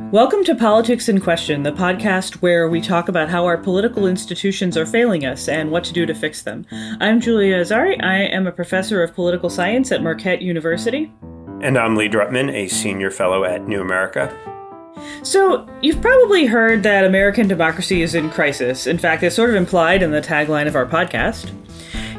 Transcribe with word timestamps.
Mm. 0.00 0.10
Welcome 0.12 0.44
to 0.44 0.54
Politics 0.54 1.08
in 1.10 1.20
Question, 1.20 1.62
the 1.62 1.72
podcast 1.72 2.36
where 2.36 2.70
we 2.70 2.80
talk 2.80 3.08
about 3.10 3.28
how 3.28 3.44
our 3.44 3.58
political 3.58 4.06
institutions 4.06 4.76
are 4.76 4.86
failing 4.86 5.26
us 5.26 5.46
and 5.46 5.70
what 5.70 5.84
to 5.84 5.92
do 5.92 6.06
to 6.06 6.14
fix 6.14 6.42
them. 6.42 6.64
I'm 7.00 7.20
Julia 7.20 7.60
Azari. 7.60 8.02
I 8.02 8.22
am 8.22 8.46
a 8.46 8.52
professor 8.52 9.02
of 9.02 9.14
political 9.14 9.50
science 9.50 9.92
at 9.92 10.02
Marquette 10.02 10.40
University. 10.40 11.12
And 11.60 11.76
I'm 11.76 11.96
Lee 11.96 12.08
Drutman, 12.08 12.50
a 12.50 12.68
senior 12.68 13.10
fellow 13.10 13.44
at 13.44 13.68
New 13.68 13.82
America. 13.82 14.34
So, 15.22 15.68
you've 15.82 16.00
probably 16.00 16.46
heard 16.46 16.82
that 16.82 17.04
American 17.04 17.46
democracy 17.46 18.00
is 18.00 18.14
in 18.14 18.30
crisis. 18.30 18.86
In 18.86 18.96
fact, 18.96 19.22
it's 19.22 19.36
sort 19.36 19.50
of 19.50 19.56
implied 19.56 20.02
in 20.02 20.12
the 20.12 20.22
tagline 20.22 20.66
of 20.66 20.76
our 20.76 20.86
podcast. 20.86 21.50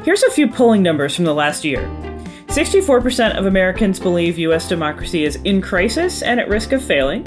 Here's 0.04 0.22
a 0.22 0.30
few 0.30 0.48
polling 0.48 0.82
numbers 0.82 1.16
from 1.16 1.24
the 1.24 1.34
last 1.34 1.64
year 1.64 1.82
64% 2.46 3.36
of 3.36 3.46
Americans 3.46 3.98
believe 3.98 4.38
U.S. 4.38 4.68
democracy 4.68 5.24
is 5.24 5.36
in 5.36 5.60
crisis 5.60 6.22
and 6.22 6.38
at 6.38 6.48
risk 6.48 6.70
of 6.72 6.84
failing. 6.84 7.26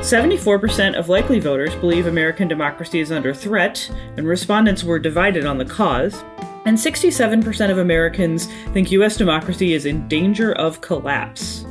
74% 0.00 0.94
of 0.94 1.08
likely 1.08 1.40
voters 1.40 1.74
believe 1.74 2.06
American 2.06 2.48
democracy 2.48 3.00
is 3.00 3.12
under 3.12 3.34
threat, 3.34 3.90
and 4.16 4.26
respondents 4.26 4.84
were 4.84 4.98
divided 4.98 5.44
on 5.44 5.58
the 5.58 5.64
cause. 5.64 6.24
And 6.64 6.78
67% 6.78 7.70
of 7.70 7.78
Americans 7.78 8.46
think 8.72 8.90
US 8.92 9.16
democracy 9.16 9.74
is 9.74 9.86
in 9.86 10.06
danger 10.08 10.52
of 10.52 10.80
collapse. 10.80 11.66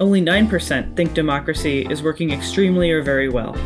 Only 0.00 0.20
9% 0.20 0.96
think 0.96 1.14
democracy 1.14 1.86
is 1.88 2.02
working 2.02 2.32
extremely 2.32 2.90
or 2.90 3.00
very 3.00 3.28
well. 3.28 3.56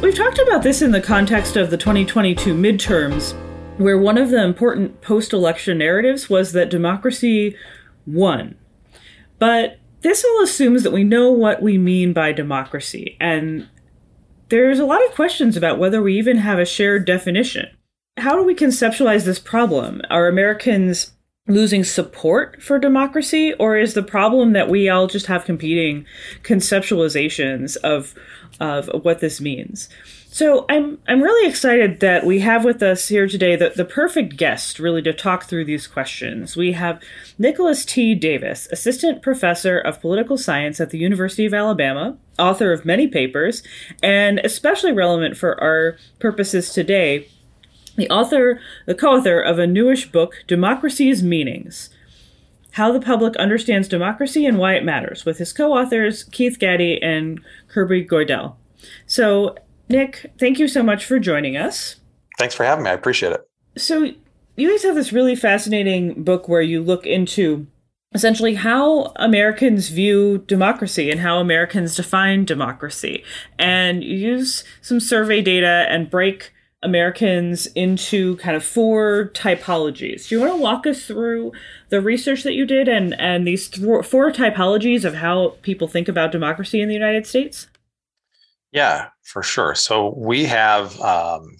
We've 0.00 0.14
talked 0.14 0.38
about 0.38 0.62
this 0.62 0.80
in 0.80 0.92
the 0.92 1.00
context 1.00 1.56
of 1.56 1.70
the 1.70 1.76
2022 1.76 2.54
midterms, 2.54 3.34
where 3.78 3.98
one 3.98 4.16
of 4.16 4.30
the 4.30 4.42
important 4.42 5.00
post 5.02 5.32
election 5.32 5.78
narratives 5.78 6.30
was 6.30 6.52
that 6.52 6.70
democracy 6.70 7.56
won. 8.06 8.54
But 9.38 9.80
this 10.00 10.24
all 10.24 10.42
assumes 10.42 10.82
that 10.82 10.92
we 10.92 11.04
know 11.04 11.30
what 11.30 11.62
we 11.62 11.78
mean 11.78 12.12
by 12.12 12.32
democracy, 12.32 13.16
and 13.20 13.68
there's 14.48 14.78
a 14.78 14.86
lot 14.86 15.04
of 15.04 15.14
questions 15.14 15.56
about 15.56 15.78
whether 15.78 16.02
we 16.02 16.16
even 16.18 16.38
have 16.38 16.58
a 16.58 16.64
shared 16.64 17.04
definition. 17.04 17.66
How 18.16 18.36
do 18.36 18.42
we 18.42 18.54
conceptualize 18.54 19.24
this 19.24 19.38
problem? 19.38 20.00
Are 20.10 20.28
Americans 20.28 21.12
losing 21.46 21.82
support 21.84 22.62
for 22.62 22.78
democracy, 22.78 23.54
or 23.54 23.76
is 23.76 23.94
the 23.94 24.02
problem 24.02 24.52
that 24.52 24.68
we 24.68 24.88
all 24.88 25.06
just 25.06 25.26
have 25.26 25.44
competing 25.44 26.06
conceptualizations 26.42 27.76
of 27.78 28.14
of 28.60 28.88
what 29.04 29.20
this 29.20 29.40
means? 29.40 29.88
So 30.30 30.66
I'm 30.68 30.98
I'm 31.08 31.22
really 31.22 31.48
excited 31.48 32.00
that 32.00 32.26
we 32.26 32.40
have 32.40 32.62
with 32.62 32.82
us 32.82 33.08
here 33.08 33.26
today 33.26 33.56
the, 33.56 33.72
the 33.74 33.84
perfect 33.84 34.36
guest 34.36 34.78
really 34.78 35.00
to 35.02 35.14
talk 35.14 35.44
through 35.44 35.64
these 35.64 35.86
questions. 35.86 36.54
We 36.54 36.72
have 36.72 37.02
Nicholas 37.38 37.82
T. 37.86 38.14
Davis, 38.14 38.68
assistant 38.70 39.22
professor 39.22 39.78
of 39.78 40.02
political 40.02 40.36
science 40.36 40.80
at 40.80 40.90
the 40.90 40.98
University 40.98 41.46
of 41.46 41.54
Alabama, 41.54 42.18
author 42.38 42.72
of 42.72 42.84
many 42.84 43.08
papers, 43.08 43.62
and 44.02 44.38
especially 44.40 44.92
relevant 44.92 45.38
for 45.38 45.58
our 45.62 45.96
purposes 46.18 46.74
today, 46.74 47.26
the 47.96 48.08
author, 48.10 48.60
the 48.84 48.94
co-author 48.94 49.40
of 49.40 49.58
a 49.58 49.66
newish 49.66 50.12
book, 50.12 50.44
Democracy's 50.46 51.22
Meanings. 51.22 51.88
How 52.72 52.92
the 52.92 53.00
Public 53.00 53.34
Understands 53.36 53.88
Democracy 53.88 54.44
and 54.44 54.58
Why 54.58 54.74
It 54.74 54.84
Matters, 54.84 55.24
with 55.24 55.38
his 55.38 55.54
co 55.54 55.72
authors 55.72 56.24
Keith 56.24 56.58
Gaddie 56.60 56.98
and 57.02 57.40
Kirby 57.68 58.04
Goidel. 58.04 58.56
So, 59.06 59.56
Nick, 59.88 60.32
thank 60.38 60.58
you 60.58 60.68
so 60.68 60.82
much 60.82 61.04
for 61.04 61.18
joining 61.18 61.56
us. 61.56 61.96
Thanks 62.38 62.54
for 62.54 62.64
having 62.64 62.84
me. 62.84 62.90
I 62.90 62.94
appreciate 62.94 63.32
it. 63.32 63.48
So, 63.76 64.12
you 64.56 64.70
guys 64.70 64.82
have 64.82 64.96
this 64.96 65.12
really 65.12 65.36
fascinating 65.36 66.24
book 66.24 66.48
where 66.48 66.62
you 66.62 66.82
look 66.82 67.06
into 67.06 67.68
essentially 68.12 68.54
how 68.54 69.12
Americans 69.16 69.88
view 69.88 70.38
democracy 70.38 71.10
and 71.10 71.20
how 71.20 71.38
Americans 71.38 71.94
define 71.94 72.44
democracy. 72.44 73.22
And 73.58 74.02
you 74.02 74.16
use 74.16 74.64
some 74.80 74.98
survey 74.98 75.42
data 75.42 75.86
and 75.88 76.10
break 76.10 76.52
Americans 76.82 77.66
into 77.74 78.36
kind 78.36 78.56
of 78.56 78.64
four 78.64 79.30
typologies. 79.34 80.28
Do 80.28 80.36
you 80.36 80.40
want 80.40 80.52
to 80.54 80.62
walk 80.62 80.86
us 80.86 81.06
through 81.06 81.52
the 81.88 82.00
research 82.00 82.44
that 82.44 82.54
you 82.54 82.66
did 82.66 82.88
and, 82.88 83.18
and 83.20 83.46
these 83.46 83.68
th- 83.68 84.06
four 84.06 84.30
typologies 84.30 85.04
of 85.04 85.14
how 85.14 85.56
people 85.62 85.88
think 85.88 86.08
about 86.08 86.32
democracy 86.32 86.80
in 86.80 86.88
the 86.88 86.94
United 86.94 87.26
States? 87.26 87.66
Yeah, 88.78 89.08
for 89.24 89.42
sure. 89.42 89.74
So 89.74 90.14
we 90.16 90.44
have 90.44 91.00
um, 91.00 91.56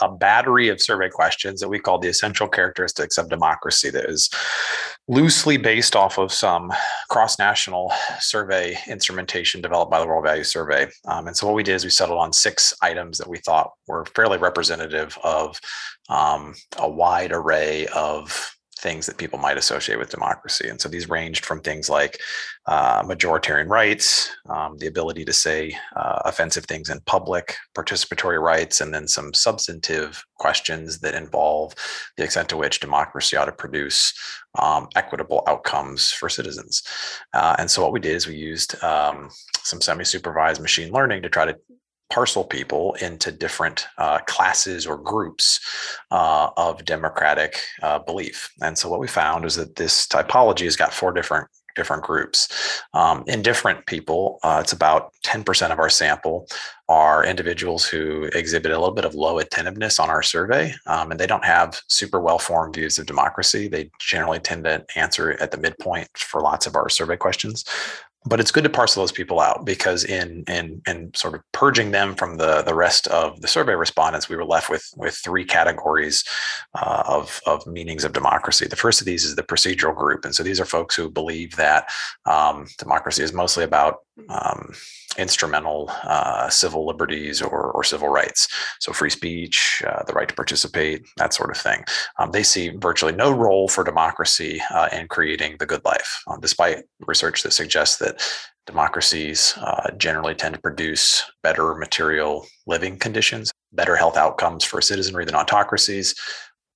a 0.00 0.08
battery 0.08 0.68
of 0.68 0.80
survey 0.80 1.08
questions 1.08 1.58
that 1.58 1.68
we 1.68 1.80
call 1.80 1.98
the 1.98 2.06
essential 2.06 2.46
characteristics 2.46 3.18
of 3.18 3.28
democracy 3.28 3.90
that 3.90 4.04
is 4.04 4.30
loosely 5.08 5.56
based 5.56 5.96
off 5.96 6.18
of 6.18 6.32
some 6.32 6.72
cross 7.08 7.36
national 7.40 7.92
survey 8.20 8.78
instrumentation 8.86 9.60
developed 9.60 9.90
by 9.90 9.98
the 9.98 10.06
World 10.06 10.24
Value 10.24 10.44
Survey. 10.44 10.86
Um, 11.08 11.26
and 11.26 11.36
so 11.36 11.48
what 11.48 11.56
we 11.56 11.64
did 11.64 11.74
is 11.74 11.82
we 11.82 11.90
settled 11.90 12.20
on 12.20 12.32
six 12.32 12.72
items 12.80 13.18
that 13.18 13.28
we 13.28 13.38
thought 13.38 13.72
were 13.88 14.04
fairly 14.14 14.38
representative 14.38 15.18
of 15.24 15.58
um, 16.10 16.54
a 16.78 16.88
wide 16.88 17.32
array 17.32 17.88
of 17.88 18.54
things 18.80 19.06
that 19.06 19.18
people 19.18 19.38
might 19.38 19.58
associate 19.58 19.98
with 19.98 20.10
democracy. 20.10 20.68
And 20.68 20.80
so 20.80 20.88
these 20.88 21.08
ranged 21.08 21.44
from 21.44 21.60
things 21.60 21.88
like 21.88 22.20
uh, 22.66 23.02
majoritarian 23.02 23.68
rights, 23.68 24.30
um, 24.48 24.76
the 24.78 24.86
ability 24.86 25.24
to 25.24 25.32
say 25.32 25.76
uh, 25.96 26.20
offensive 26.24 26.64
things 26.64 26.90
in 26.90 27.00
public, 27.06 27.56
participatory 27.76 28.40
rights, 28.40 28.80
and 28.80 28.92
then 28.92 29.06
some 29.06 29.32
substantive 29.34 30.24
questions 30.38 30.98
that 31.00 31.14
involve 31.14 31.74
the 32.16 32.24
extent 32.24 32.48
to 32.48 32.56
which 32.56 32.80
democracy 32.80 33.36
ought 33.36 33.46
to 33.46 33.52
produce 33.52 34.14
um, 34.58 34.88
equitable 34.96 35.42
outcomes 35.46 36.10
for 36.10 36.28
citizens. 36.28 36.82
Uh, 37.34 37.54
and 37.58 37.70
so 37.70 37.82
what 37.82 37.92
we 37.92 38.00
did 38.00 38.16
is 38.16 38.26
we 38.26 38.34
used 38.34 38.82
um, 38.82 39.30
some 39.62 39.80
semi-supervised 39.80 40.60
machine 40.60 40.92
learning 40.92 41.22
to 41.22 41.28
try 41.28 41.44
to 41.44 41.56
parcel 42.10 42.44
people 42.44 42.94
into 43.00 43.32
different 43.32 43.86
uh, 43.98 44.18
classes 44.26 44.86
or 44.86 44.96
groups 44.96 45.60
uh, 46.10 46.50
of 46.56 46.84
democratic 46.84 47.60
uh, 47.82 47.98
belief. 47.98 48.50
And 48.60 48.76
so 48.76 48.88
what 48.88 49.00
we 49.00 49.08
found 49.08 49.44
is 49.44 49.54
that 49.54 49.76
this 49.76 50.06
typology 50.06 50.64
has 50.64 50.76
got 50.76 50.92
four 50.92 51.12
different 51.12 51.48
different 51.76 52.02
groups. 52.02 52.82
Um, 52.94 53.22
indifferent 53.26 53.86
people, 53.86 54.40
uh, 54.42 54.58
it's 54.60 54.72
about 54.72 55.12
10% 55.24 55.70
of 55.70 55.78
our 55.78 55.88
sample 55.88 56.48
are 56.88 57.24
individuals 57.24 57.86
who 57.86 58.24
exhibit 58.34 58.72
a 58.72 58.78
little 58.78 58.94
bit 58.94 59.04
of 59.04 59.14
low 59.14 59.38
attentiveness 59.38 60.00
on 60.00 60.10
our 60.10 60.22
survey, 60.22 60.74
um, 60.86 61.12
and 61.12 61.20
they 61.20 61.26
don't 61.28 61.44
have 61.44 61.80
super 61.86 62.20
well 62.20 62.40
formed 62.40 62.74
views 62.74 62.98
of 62.98 63.06
democracy. 63.06 63.68
They 63.68 63.88
generally 64.00 64.40
tend 64.40 64.64
to 64.64 64.84
answer 64.96 65.40
at 65.40 65.52
the 65.52 65.58
midpoint 65.58 66.08
for 66.16 66.40
lots 66.40 66.66
of 66.66 66.74
our 66.74 66.88
survey 66.88 67.16
questions 67.16 67.64
but 68.26 68.38
it's 68.38 68.50
good 68.50 68.64
to 68.64 68.70
parcel 68.70 69.02
those 69.02 69.12
people 69.12 69.40
out 69.40 69.64
because 69.64 70.04
in 70.04 70.44
in 70.46 70.82
in 70.86 71.10
sort 71.14 71.34
of 71.34 71.40
purging 71.52 71.90
them 71.90 72.14
from 72.14 72.36
the 72.36 72.62
the 72.62 72.74
rest 72.74 73.06
of 73.08 73.40
the 73.40 73.48
survey 73.48 73.74
respondents, 73.74 74.28
we 74.28 74.36
were 74.36 74.44
left 74.44 74.68
with 74.68 74.86
with 74.96 75.14
three 75.14 75.44
categories 75.44 76.24
uh, 76.74 77.02
of 77.06 77.40
of 77.46 77.66
meanings 77.66 78.04
of 78.04 78.12
democracy. 78.12 78.66
The 78.66 78.76
first 78.76 79.00
of 79.00 79.06
these 79.06 79.24
is 79.24 79.36
the 79.36 79.42
procedural 79.42 79.96
group, 79.96 80.24
and 80.24 80.34
so 80.34 80.42
these 80.42 80.60
are 80.60 80.66
folks 80.66 80.94
who 80.94 81.10
believe 81.10 81.56
that 81.56 81.88
um, 82.26 82.66
democracy 82.78 83.22
is 83.22 83.32
mostly 83.32 83.64
about 83.64 84.00
um, 84.28 84.72
instrumental 85.18 85.90
uh, 86.04 86.48
civil 86.48 86.86
liberties 86.86 87.42
or, 87.42 87.72
or 87.72 87.84
civil 87.84 88.08
rights. 88.08 88.48
So, 88.80 88.92
free 88.92 89.10
speech, 89.10 89.82
uh, 89.86 90.02
the 90.04 90.12
right 90.12 90.28
to 90.28 90.34
participate, 90.34 91.06
that 91.16 91.34
sort 91.34 91.50
of 91.50 91.56
thing. 91.56 91.84
Um, 92.18 92.30
they 92.30 92.42
see 92.42 92.68
virtually 92.68 93.12
no 93.12 93.30
role 93.30 93.68
for 93.68 93.84
democracy 93.84 94.62
uh, 94.70 94.88
in 94.92 95.08
creating 95.08 95.56
the 95.58 95.66
good 95.66 95.84
life, 95.84 96.22
uh, 96.26 96.36
despite 96.36 96.84
research 97.06 97.42
that 97.42 97.52
suggests 97.52 97.98
that 97.98 98.22
democracies 98.66 99.54
uh, 99.58 99.90
generally 99.96 100.34
tend 100.34 100.54
to 100.54 100.60
produce 100.60 101.24
better 101.42 101.74
material 101.74 102.46
living 102.66 102.96
conditions, 102.96 103.50
better 103.72 103.96
health 103.96 104.16
outcomes 104.16 104.64
for 104.64 104.80
citizenry 104.80 105.24
than 105.24 105.34
autocracies 105.34 106.14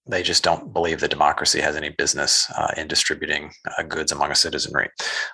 they 0.07 0.23
just 0.23 0.45
don't 0.45 0.73
believe 0.73 1.01
that 1.01 1.11
democracy 1.11 1.61
has 1.61 1.77
any 1.77 1.89
business 1.89 2.51
uh, 2.57 2.73
in 2.77 2.87
distributing 2.87 3.51
uh, 3.79 3.83
goods 3.83 4.13
among 4.13 4.31
a 4.31 4.35
citizenry. 4.35 4.91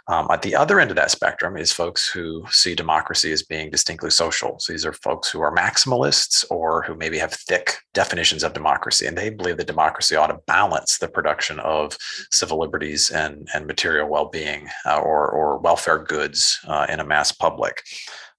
Um, 0.06 0.28
at 0.30 0.42
the 0.42 0.54
other 0.54 0.78
end 0.78 0.90
of 0.90 0.96
that 0.96 1.10
spectrum 1.10 1.56
is 1.56 1.72
folks 1.72 2.08
who 2.08 2.44
see 2.50 2.74
democracy 2.74 3.32
as 3.32 3.42
being 3.42 3.70
distinctly 3.70 4.10
social. 4.10 4.58
So 4.60 4.72
these 4.72 4.86
are 4.86 4.92
folks 4.92 5.28
who 5.28 5.40
are 5.40 5.54
maximalists 5.54 6.44
or 6.50 6.82
who 6.82 6.94
maybe 6.94 7.18
have 7.18 7.32
thick 7.32 7.78
definitions 7.94 8.44
of 8.44 8.52
democracy, 8.52 9.06
and 9.06 9.18
they 9.18 9.30
believe 9.30 9.56
that 9.56 9.66
democracy 9.66 10.14
ought 10.14 10.28
to 10.28 10.38
balance 10.46 10.98
the 10.98 11.08
production 11.08 11.58
of 11.60 11.96
civil 12.30 12.60
liberties 12.60 13.10
and, 13.10 13.48
and 13.54 13.66
material 13.66 14.08
well-being 14.08 14.68
uh, 14.86 14.98
or, 14.98 15.28
or 15.28 15.58
welfare 15.58 15.98
goods 15.98 16.60
uh, 16.68 16.86
in 16.88 17.00
a 17.00 17.04
mass 17.04 17.32
public. 17.32 17.82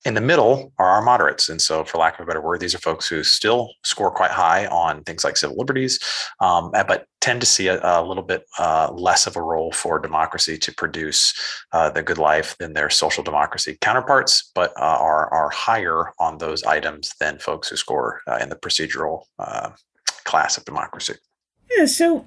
In 0.04 0.16
the 0.16 0.22
middle 0.22 0.74
are 0.80 0.88
our 0.88 1.02
moderates. 1.02 1.48
And 1.48 1.62
so, 1.62 1.84
for 1.84 2.00
lack 2.00 2.20
of 2.20 2.24
a 2.24 2.26
better 2.26 2.42
word, 2.42 2.60
these 2.60 2.74
are 2.74 2.80
folks 2.80 3.08
who 3.08 3.24
still 3.24 3.72
score 3.84 4.10
quite 4.10 4.32
high 4.32 4.66
on 4.68 5.04
things 5.04 5.24
like 5.24 5.38
civil 5.38 5.56
liberties, 5.58 6.00
um, 6.40 6.72
but 6.72 7.06
tend 7.20 7.40
to 7.40 7.46
see 7.46 7.68
a, 7.68 7.80
a 7.84 8.04
little 8.04 8.24
bit 8.24 8.44
uh, 8.58 8.92
less 8.92 9.28
of 9.28 9.36
a 9.36 9.42
role 9.42 9.72
for 9.72 10.00
democracy 10.00 10.58
to 10.58 10.74
produce 10.74 11.34
uh, 11.72 11.90
the 11.90 12.02
good 12.02 12.18
life 12.18 12.56
than 12.58 12.74
their 12.74 12.90
social 12.90 13.24
democracy 13.24 13.78
counterparts, 13.82 14.52
but 14.56 14.72
uh, 14.72 14.98
are, 15.00 15.32
are 15.32 15.50
higher 15.50 16.12
on 16.20 16.40
those 16.40 16.64
items 16.64 17.14
than 17.20 17.38
folks 17.38 17.70
who 17.70 17.76
score 17.76 18.22
uh, 18.28 18.40
in 18.42 18.50
the 18.50 18.56
procedural 18.56 19.24
uh, 19.38 19.70
class 20.24 20.58
of 20.58 20.66
democracy. 20.66 21.14
Yeah. 21.78 21.86
So, 21.86 22.26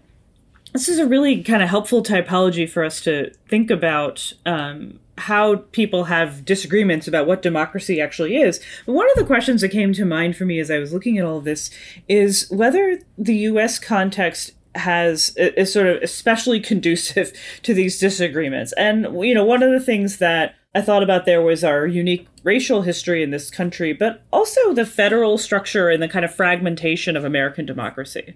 this 0.74 0.88
is 0.88 0.98
a 0.98 1.06
really 1.06 1.42
kind 1.42 1.62
of 1.62 1.68
helpful 1.68 2.02
typology 2.02 2.68
for 2.68 2.84
us 2.84 3.00
to 3.02 3.32
think 3.48 3.70
about 3.70 4.32
um, 4.44 4.98
how 5.16 5.56
people 5.70 6.04
have 6.04 6.44
disagreements 6.44 7.06
about 7.06 7.28
what 7.28 7.42
democracy 7.42 8.00
actually 8.00 8.36
is. 8.36 8.60
But 8.84 8.94
one 8.94 9.08
of 9.08 9.16
the 9.16 9.24
questions 9.24 9.60
that 9.60 9.68
came 9.68 9.92
to 9.92 10.04
mind 10.04 10.36
for 10.36 10.44
me 10.44 10.58
as 10.58 10.72
I 10.72 10.78
was 10.78 10.92
looking 10.92 11.16
at 11.16 11.24
all 11.24 11.38
of 11.38 11.44
this 11.44 11.70
is 12.08 12.48
whether 12.50 12.98
the 13.16 13.36
US 13.36 13.78
context 13.78 14.52
has 14.74 15.32
is 15.36 15.72
sort 15.72 15.86
of 15.86 16.02
especially 16.02 16.58
conducive 16.58 17.32
to 17.62 17.72
these 17.72 18.00
disagreements. 18.00 18.72
And 18.72 19.06
you 19.24 19.34
know, 19.34 19.44
one 19.44 19.62
of 19.62 19.70
the 19.70 19.78
things 19.78 20.18
that 20.18 20.56
I 20.74 20.80
thought 20.80 21.04
about 21.04 21.24
there 21.24 21.40
was 21.40 21.62
our 21.62 21.86
unique 21.86 22.26
racial 22.42 22.82
history 22.82 23.22
in 23.22 23.30
this 23.30 23.48
country, 23.48 23.92
but 23.92 24.22
also 24.32 24.74
the 24.74 24.84
federal 24.84 25.38
structure 25.38 25.88
and 25.88 26.02
the 26.02 26.08
kind 26.08 26.24
of 26.24 26.34
fragmentation 26.34 27.16
of 27.16 27.24
American 27.24 27.64
democracy. 27.64 28.34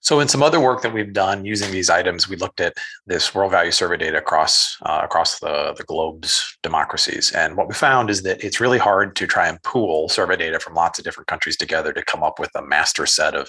So, 0.00 0.20
in 0.20 0.28
some 0.28 0.42
other 0.42 0.60
work 0.60 0.82
that 0.82 0.92
we've 0.92 1.12
done 1.12 1.44
using 1.44 1.72
these 1.72 1.90
items, 1.90 2.28
we 2.28 2.36
looked 2.36 2.60
at 2.60 2.74
this 3.06 3.34
world 3.34 3.50
value 3.50 3.72
survey 3.72 3.96
data 3.96 4.18
across 4.18 4.76
uh, 4.82 5.00
across 5.02 5.40
the, 5.40 5.74
the 5.76 5.84
globe's 5.84 6.56
democracies, 6.62 7.32
and 7.32 7.56
what 7.56 7.68
we 7.68 7.74
found 7.74 8.08
is 8.08 8.22
that 8.22 8.42
it's 8.42 8.60
really 8.60 8.78
hard 8.78 9.16
to 9.16 9.26
try 9.26 9.48
and 9.48 9.62
pool 9.64 10.08
survey 10.08 10.36
data 10.36 10.60
from 10.60 10.74
lots 10.74 10.98
of 10.98 11.04
different 11.04 11.26
countries 11.26 11.56
together 11.56 11.92
to 11.92 12.04
come 12.04 12.22
up 12.22 12.38
with 12.38 12.50
a 12.54 12.62
master 12.62 13.06
set 13.06 13.34
of 13.34 13.48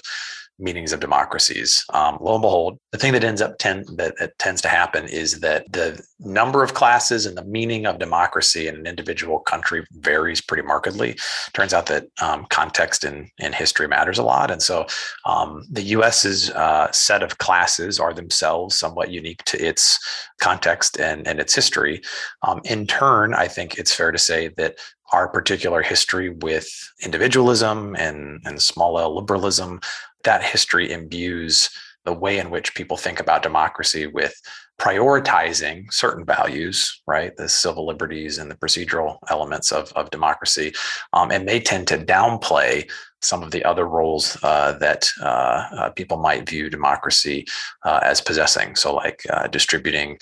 meanings 0.60 0.92
of 0.92 1.00
democracies. 1.00 1.84
Um, 1.92 2.18
lo 2.20 2.34
and 2.34 2.42
behold, 2.42 2.78
the 2.92 2.98
thing 2.98 3.12
that 3.12 3.24
ends 3.24 3.40
up 3.40 3.58
tend 3.58 3.86
that, 3.96 4.14
that, 4.18 4.38
tends 4.38 4.60
to 4.62 4.68
happen 4.68 5.06
is 5.06 5.40
that 5.40 5.70
the 5.72 6.00
number 6.18 6.62
of 6.62 6.74
classes 6.74 7.26
and 7.26 7.36
the 7.36 7.44
meaning 7.44 7.86
of 7.86 7.98
democracy 7.98 8.68
in 8.68 8.76
an 8.76 8.86
individual 8.86 9.40
country 9.40 9.84
varies 9.92 10.40
pretty 10.40 10.62
markedly. 10.62 11.18
Turns 11.52 11.74
out 11.74 11.86
that 11.86 12.06
um, 12.22 12.46
context 12.50 13.04
and, 13.04 13.28
and 13.38 13.54
history 13.54 13.88
matters 13.88 14.18
a 14.18 14.22
lot, 14.22 14.50
and 14.50 14.62
so 14.62 14.86
um, 15.26 15.66
the 15.70 15.82
U.S.'s 15.82 16.50
uh, 16.50 16.90
set 16.92 17.22
of 17.22 17.38
classes 17.38 17.98
are 17.98 18.12
themselves 18.12 18.74
somewhat 18.74 19.10
unique 19.10 19.42
to 19.44 19.62
its 19.64 19.98
context 20.40 20.98
and, 20.98 21.26
and 21.26 21.40
its 21.40 21.54
history. 21.54 22.02
Um, 22.42 22.60
in 22.64 22.86
turn, 22.86 23.34
I 23.34 23.48
think 23.48 23.78
it's 23.78 23.94
fair 23.94 24.12
to 24.12 24.18
say 24.18 24.48
that 24.56 24.76
our 25.12 25.28
particular 25.28 25.82
history 25.82 26.30
with 26.30 26.68
individualism 27.02 27.96
and, 27.96 28.40
and 28.44 28.62
small 28.62 28.98
L 28.98 29.14
liberalism 29.16 29.80
that 30.24 30.42
history 30.42 30.90
imbues 30.90 31.70
the 32.04 32.12
way 32.12 32.38
in 32.38 32.50
which 32.50 32.74
people 32.74 32.96
think 32.96 33.20
about 33.20 33.42
democracy 33.42 34.06
with 34.06 34.34
prioritizing 34.80 35.92
certain 35.92 36.24
values, 36.24 37.02
right? 37.06 37.36
The 37.36 37.48
civil 37.48 37.86
liberties 37.86 38.38
and 38.38 38.50
the 38.50 38.54
procedural 38.54 39.18
elements 39.28 39.72
of, 39.72 39.92
of 39.92 40.10
democracy. 40.10 40.72
Um, 41.12 41.30
and 41.30 41.46
they 41.46 41.60
tend 41.60 41.86
to 41.88 41.98
downplay 41.98 42.90
some 43.22 43.42
of 43.42 43.50
the 43.50 43.64
other 43.64 43.86
roles 43.86 44.36
uh, 44.42 44.72
that 44.78 45.10
uh, 45.20 45.24
uh, 45.24 45.90
people 45.90 46.16
might 46.16 46.48
view 46.48 46.70
democracy 46.70 47.46
uh, 47.84 48.00
as 48.02 48.20
possessing. 48.20 48.76
So, 48.76 48.94
like 48.94 49.22
uh, 49.30 49.46
distributing 49.48 50.18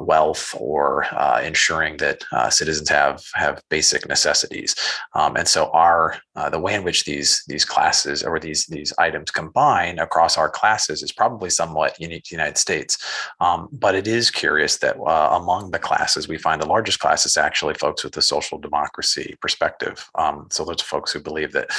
wealth 0.00 0.54
or 0.58 1.04
ensuring 1.42 1.98
that 1.98 2.24
citizens 2.50 2.88
have 2.88 3.22
have 3.34 3.62
basic 3.68 4.08
necessities. 4.08 4.74
Um, 5.14 5.36
and 5.36 5.46
so, 5.46 5.70
our 5.70 6.18
the 6.50 6.58
way 6.58 6.74
in 6.74 6.84
which 6.84 7.04
these 7.04 7.42
these 7.48 7.64
classes 7.64 8.22
or 8.22 8.38
these 8.38 8.66
these 8.66 8.92
items 8.98 9.30
combine 9.30 9.98
across 9.98 10.38
our 10.38 10.48
classes 10.48 11.02
is 11.02 11.12
probably 11.12 11.50
somewhat 11.50 11.98
unique 12.00 12.24
to 12.24 12.30
the 12.30 12.36
United 12.36 12.58
States. 12.58 12.98
Um, 13.40 13.68
but 13.72 13.94
it 13.94 14.06
is 14.06 14.30
curious 14.30 14.78
that 14.78 14.96
among 14.96 15.70
the 15.70 15.78
classes, 15.78 16.28
we 16.28 16.38
find 16.38 16.60
the 16.60 16.66
largest 16.66 17.00
class 17.00 17.26
is 17.26 17.36
actually 17.36 17.74
folks 17.74 18.04
with 18.04 18.16
a 18.16 18.22
social 18.22 18.58
democracy 18.58 19.36
perspective. 19.40 20.10
Um, 20.14 20.46
so, 20.50 20.64
those 20.64 20.82
folks 20.82 21.12
who 21.12 21.20
believe 21.20 21.52
that 21.52 21.70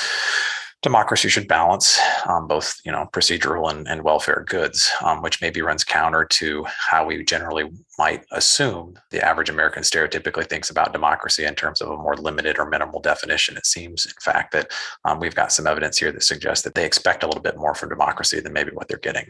democracy 0.81 1.27
should 1.27 1.47
balance 1.47 1.99
um, 2.27 2.47
both 2.47 2.79
you 2.85 2.91
know 2.91 3.09
procedural 3.11 3.69
and, 3.69 3.87
and 3.87 4.03
welfare 4.03 4.45
goods 4.47 4.91
um, 5.03 5.21
which 5.21 5.41
maybe 5.41 5.61
runs 5.61 5.83
counter 5.83 6.23
to 6.23 6.65
how 6.67 7.05
we 7.05 7.23
generally 7.23 7.69
might 7.97 8.23
assume 8.31 8.97
the 9.11 9.21
average 9.21 9.49
american 9.49 9.83
stereotypically 9.83 10.47
thinks 10.47 10.69
about 10.69 10.93
democracy 10.93 11.43
in 11.43 11.53
terms 11.55 11.81
of 11.81 11.89
a 11.89 11.97
more 11.97 12.15
limited 12.15 12.57
or 12.57 12.65
minimal 12.65 12.99
definition. 12.99 13.57
It 13.57 13.65
seems 13.65 14.05
in 14.05 14.13
fact 14.21 14.51
that 14.53 14.71
um, 15.05 15.19
we've 15.19 15.35
got 15.35 15.51
some 15.51 15.67
evidence 15.67 15.97
here 15.97 16.11
that 16.11 16.23
suggests 16.23 16.63
that 16.63 16.75
they 16.75 16.85
expect 16.85 17.23
a 17.23 17.27
little 17.27 17.41
bit 17.41 17.57
more 17.57 17.73
from 17.73 17.89
democracy 17.89 18.39
than 18.39 18.53
maybe 18.53 18.71
what 18.71 18.87
they're 18.87 18.97
getting. 18.97 19.29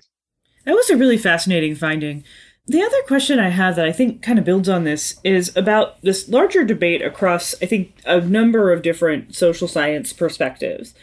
That 0.66 0.75
was 0.75 0.90
a 0.90 0.98
really 0.98 1.18
fascinating 1.18 1.75
finding. 1.75 2.24
The 2.68 2.84
other 2.84 3.02
question 3.07 3.40
I 3.40 3.50
have 3.50 3.75
that 3.78 3.86
I 3.86 3.92
think 3.92 4.22
kind 4.22 4.38
of 4.38 4.45
builds 4.45 4.69
on 4.69 4.84
this 4.84 5.19
is 5.24 5.56
about 5.56 6.00
this 6.02 6.30
larger 6.30 6.63
debate 6.63 7.02
across, 7.02 7.56
I 7.63 7.66
think, 7.66 7.95
a 8.06 8.22
number 8.22 8.72
of 8.72 8.84
different 8.84 9.36
social 9.36 9.68
science 9.68 10.13
perspectives. 10.13 10.94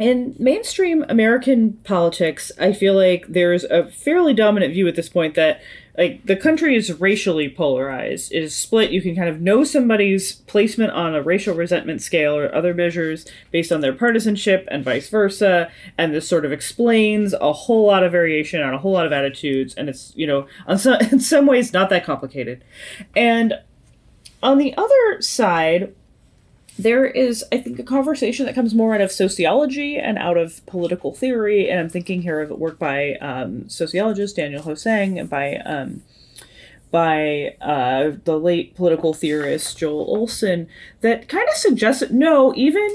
In 0.00 0.34
mainstream 0.38 1.04
American 1.10 1.74
politics, 1.84 2.50
I 2.58 2.72
feel 2.72 2.94
like 2.94 3.26
there's 3.28 3.64
a 3.64 3.84
fairly 3.84 4.32
dominant 4.32 4.72
view 4.72 4.88
at 4.88 4.96
this 4.96 5.10
point 5.10 5.34
that 5.34 5.60
like 5.98 6.24
the 6.24 6.36
country 6.36 6.74
is 6.74 6.98
racially 6.98 7.50
polarized. 7.50 8.32
It 8.32 8.42
is 8.42 8.56
split. 8.56 8.92
You 8.92 9.02
can 9.02 9.14
kind 9.14 9.28
of 9.28 9.42
know 9.42 9.62
somebody's 9.62 10.32
placement 10.32 10.92
on 10.92 11.14
a 11.14 11.22
racial 11.22 11.54
resentment 11.54 12.00
scale 12.00 12.34
or 12.34 12.54
other 12.54 12.72
measures 12.72 13.26
based 13.50 13.70
on 13.70 13.82
their 13.82 13.92
partisanship 13.92 14.66
and 14.70 14.82
vice 14.82 15.10
versa. 15.10 15.70
And 15.98 16.14
this 16.14 16.26
sort 16.26 16.46
of 16.46 16.52
explains 16.52 17.34
a 17.34 17.52
whole 17.52 17.86
lot 17.86 18.02
of 18.02 18.12
variation 18.12 18.62
on 18.62 18.72
a 18.72 18.78
whole 18.78 18.92
lot 18.92 19.04
of 19.04 19.12
attitudes. 19.12 19.74
And 19.74 19.90
it's, 19.90 20.14
you 20.16 20.26
know, 20.26 20.46
on 20.66 20.78
some, 20.78 20.98
in 21.12 21.20
some 21.20 21.44
ways 21.44 21.74
not 21.74 21.90
that 21.90 22.06
complicated. 22.06 22.64
And 23.14 23.52
on 24.42 24.56
the 24.56 24.74
other 24.78 25.20
side, 25.20 25.94
there 26.82 27.06
is, 27.06 27.44
I 27.52 27.58
think, 27.58 27.78
a 27.78 27.82
conversation 27.82 28.46
that 28.46 28.54
comes 28.54 28.74
more 28.74 28.94
out 28.94 29.00
of 29.00 29.12
sociology 29.12 29.96
and 29.98 30.18
out 30.18 30.36
of 30.36 30.64
political 30.66 31.14
theory. 31.14 31.68
And 31.68 31.80
I'm 31.80 31.88
thinking 31.88 32.22
here 32.22 32.40
of 32.40 32.50
work 32.50 32.78
by 32.78 33.14
um, 33.16 33.68
sociologist 33.68 34.36
Daniel 34.36 34.62
Hosang 34.62 35.18
and 35.18 35.28
by 35.28 35.56
um, 35.56 36.02
by 36.90 37.54
uh, 37.60 38.12
the 38.24 38.38
late 38.38 38.74
political 38.74 39.14
theorist 39.14 39.78
Joel 39.78 40.06
Olson 40.08 40.68
that 41.02 41.28
kind 41.28 41.48
of 41.48 41.54
suggests 41.54 42.00
that 42.00 42.12
no, 42.12 42.52
even 42.56 42.90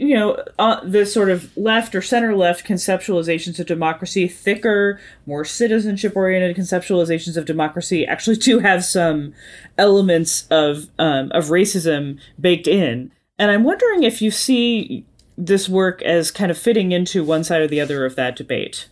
you 0.00 0.14
know, 0.14 0.42
uh, 0.58 0.80
the 0.82 1.04
sort 1.04 1.28
of 1.28 1.54
left 1.58 1.94
or 1.94 2.00
center 2.00 2.34
left 2.34 2.66
conceptualizations 2.66 3.60
of 3.60 3.66
democracy, 3.66 4.26
thicker, 4.26 4.98
more 5.26 5.44
citizenship 5.44 6.16
oriented 6.16 6.56
conceptualizations 6.56 7.36
of 7.36 7.44
democracy, 7.44 8.06
actually 8.06 8.36
do 8.36 8.60
have 8.60 8.82
some 8.82 9.34
elements 9.76 10.46
of 10.50 10.88
um, 10.98 11.30
of 11.32 11.46
racism 11.46 12.18
baked 12.40 12.66
in. 12.66 13.12
And 13.38 13.50
I'm 13.50 13.62
wondering 13.62 14.02
if 14.02 14.22
you 14.22 14.30
see 14.30 15.04
this 15.36 15.68
work 15.68 16.00
as 16.00 16.30
kind 16.30 16.50
of 16.50 16.56
fitting 16.56 16.92
into 16.92 17.22
one 17.22 17.44
side 17.44 17.60
or 17.60 17.68
the 17.68 17.80
other 17.80 18.06
of 18.06 18.16
that 18.16 18.36
debate. 18.36 18.88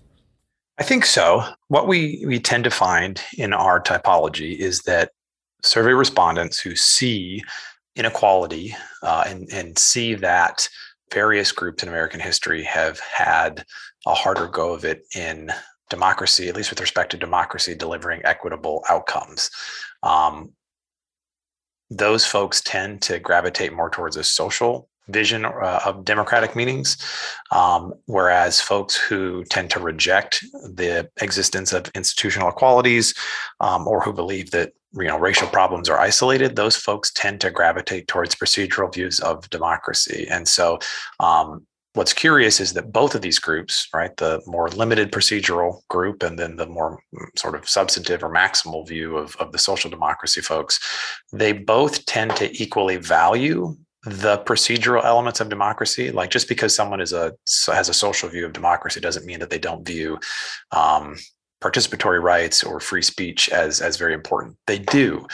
I 0.76 0.82
think 0.82 1.06
so. 1.06 1.43
What 1.69 1.88
we, 1.88 2.22
we 2.26 2.38
tend 2.38 2.64
to 2.64 2.70
find 2.70 3.20
in 3.38 3.54
our 3.54 3.81
typology 3.81 4.56
is 4.58 4.82
that 4.82 5.11
survey 5.62 5.93
respondents 5.93 6.61
who 6.61 6.76
see 6.76 7.43
inequality 7.96 8.76
uh, 9.02 9.25
and, 9.26 9.49
and 9.50 9.78
see 9.78 10.14
that 10.14 10.69
various 11.12 11.52
groups 11.52 11.82
in 11.82 11.88
American 11.88 12.21
history 12.21 12.62
have 12.64 12.99
had 13.00 13.64
a 14.06 14.14
harder 14.14 14.47
go 14.47 14.73
of 14.73 14.85
it 14.85 15.02
in 15.14 15.50
democracy, 15.90 16.49
at 16.49 16.56
least 16.56 16.71
with 16.71 16.80
respect 16.80 17.11
to 17.11 17.16
democracy 17.16 17.75
delivering 17.75 18.21
equitable 18.25 18.85
outcomes. 18.88 19.50
Um, 20.02 20.52
those 21.90 22.26
folks 22.26 22.61
tend 22.61 23.02
to 23.02 23.18
gravitate 23.18 23.73
more 23.73 23.90
towards 23.90 24.16
a 24.16 24.25
social 24.25 24.88
vision 25.08 25.44
uh, 25.44 25.80
of 25.84 26.04
democratic 26.04 26.54
meanings, 26.54 26.96
um, 27.50 27.94
whereas 28.06 28.60
folks 28.60 28.96
who 28.96 29.44
tend 29.44 29.70
to 29.70 29.80
reject 29.80 30.44
the 30.64 31.08
existence 31.20 31.72
of 31.72 31.90
institutional 31.94 32.48
equalities 32.48 33.14
um, 33.60 33.86
or 33.88 34.00
who 34.00 34.12
believe 34.12 34.50
that 34.50 34.72
you 34.94 35.04
know 35.04 35.18
racial 35.18 35.48
problems 35.48 35.88
are 35.88 36.00
isolated 36.00 36.56
those 36.56 36.74
folks 36.74 37.12
tend 37.12 37.42
to 37.42 37.50
gravitate 37.50 38.08
towards 38.08 38.34
procedural 38.34 38.92
views 38.92 39.20
of 39.20 39.48
democracy. 39.50 40.26
And 40.30 40.48
so 40.48 40.78
um, 41.20 41.66
what's 41.94 42.12
curious 42.12 42.60
is 42.60 42.74
that 42.74 42.92
both 42.92 43.14
of 43.14 43.22
these 43.22 43.38
groups 43.38 43.88
right 43.92 44.16
the 44.18 44.40
more 44.46 44.68
limited 44.70 45.10
procedural 45.10 45.80
group 45.88 46.22
and 46.22 46.38
then 46.38 46.56
the 46.56 46.66
more 46.66 47.02
mm, 47.14 47.38
sort 47.38 47.54
of 47.54 47.68
substantive 47.68 48.22
or 48.22 48.32
maximal 48.32 48.86
view 48.86 49.16
of, 49.16 49.36
of 49.36 49.52
the 49.52 49.58
social 49.58 49.90
democracy 49.90 50.40
folks 50.40 50.78
they 51.32 51.52
both 51.52 52.04
tend 52.06 52.34
to 52.36 52.62
equally 52.62 52.96
value 52.96 53.76
the 54.10 54.38
procedural 54.38 55.04
elements 55.04 55.40
of 55.40 55.48
democracy 55.48 56.10
like 56.10 56.30
just 56.30 56.48
because 56.48 56.74
someone 56.74 57.00
is 57.00 57.12
a 57.12 57.32
has 57.66 57.88
a 57.88 57.94
social 57.94 58.28
view 58.28 58.44
of 58.46 58.52
democracy 58.52 59.00
doesn't 59.00 59.26
mean 59.26 59.40
that 59.40 59.50
they 59.50 59.58
don't 59.58 59.86
view 59.86 60.18
um, 60.72 61.16
participatory 61.60 62.22
rights 62.22 62.62
or 62.62 62.80
free 62.80 63.02
speech 63.02 63.48
as 63.48 63.80
as 63.80 63.96
very 63.96 64.14
important. 64.14 64.56
They 64.66 64.78
do, 64.78 65.26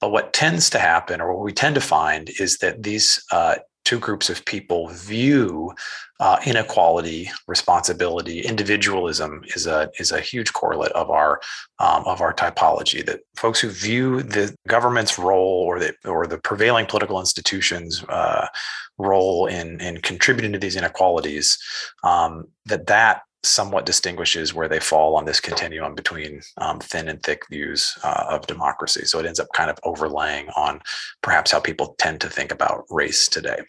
but 0.00 0.12
what 0.12 0.32
tends 0.32 0.70
to 0.70 0.78
happen, 0.78 1.20
or 1.20 1.34
what 1.34 1.44
we 1.44 1.52
tend 1.52 1.74
to 1.74 1.80
find, 1.80 2.30
is 2.38 2.58
that 2.58 2.82
these 2.82 3.22
uh, 3.32 3.56
two 3.84 3.98
groups 3.98 4.30
of 4.30 4.44
people 4.44 4.88
view 4.88 5.74
uh, 6.20 6.38
inequality, 6.46 7.30
responsibility, 7.48 8.40
individualism 8.40 9.42
is 9.56 9.66
a 9.66 9.90
is 9.98 10.12
a 10.12 10.20
huge 10.20 10.52
correlate 10.52 10.92
of 10.92 11.10
our 11.10 11.40
um, 11.78 12.04
of 12.06 12.20
our 12.20 12.32
typology. 12.32 13.04
That 13.04 13.20
folks 13.36 13.60
who 13.60 13.68
view 13.68 14.22
the 14.22 14.54
government's 14.68 15.18
role 15.18 15.64
or 15.66 15.80
the 15.80 15.94
or 16.04 16.26
the 16.26 16.38
prevailing 16.38 16.86
political 16.86 17.18
institutions' 17.18 18.04
uh, 18.08 18.46
role 18.98 19.46
in 19.46 19.80
in 19.80 19.98
contributing 19.98 20.52
to 20.52 20.58
these 20.58 20.76
inequalities, 20.76 21.58
um, 22.04 22.46
that 22.66 22.86
that 22.86 23.22
somewhat 23.44 23.86
distinguishes 23.86 24.54
where 24.54 24.68
they 24.68 24.80
fall 24.80 25.16
on 25.16 25.24
this 25.24 25.40
continuum 25.40 25.94
between 25.94 26.40
um, 26.58 26.78
thin 26.78 27.08
and 27.08 27.22
thick 27.22 27.42
views 27.48 27.98
uh, 28.04 28.24
of 28.28 28.46
democracy. 28.46 29.04
So 29.04 29.18
it 29.18 29.26
ends 29.26 29.40
up 29.40 29.48
kind 29.54 29.70
of 29.70 29.78
overlaying 29.84 30.48
on 30.50 30.80
perhaps 31.22 31.50
how 31.50 31.60
people 31.60 31.94
tend 31.98 32.20
to 32.20 32.30
think 32.30 32.52
about 32.52 32.84
race 32.90 33.28
today. 33.28 33.62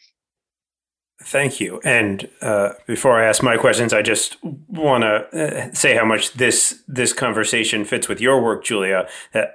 Thank 1.22 1.62
you. 1.62 1.80
And 1.86 2.27
uh, 2.42 2.74
before 2.86 3.20
I 3.20 3.25
ask 3.25 3.42
my 3.42 3.56
questions, 3.56 3.94
I 3.94 4.01
just 4.01 4.38
want 4.44 5.03
to 5.03 5.70
uh, 5.70 5.74
say 5.74 5.96
how 5.96 6.03
much 6.03 6.34
this 6.34 6.84
this 6.88 7.13
conversation 7.13 7.86
fits 7.86 8.10
with 8.10 8.20
your 8.20 8.44
work, 8.44 8.65
Julia, 8.65 9.08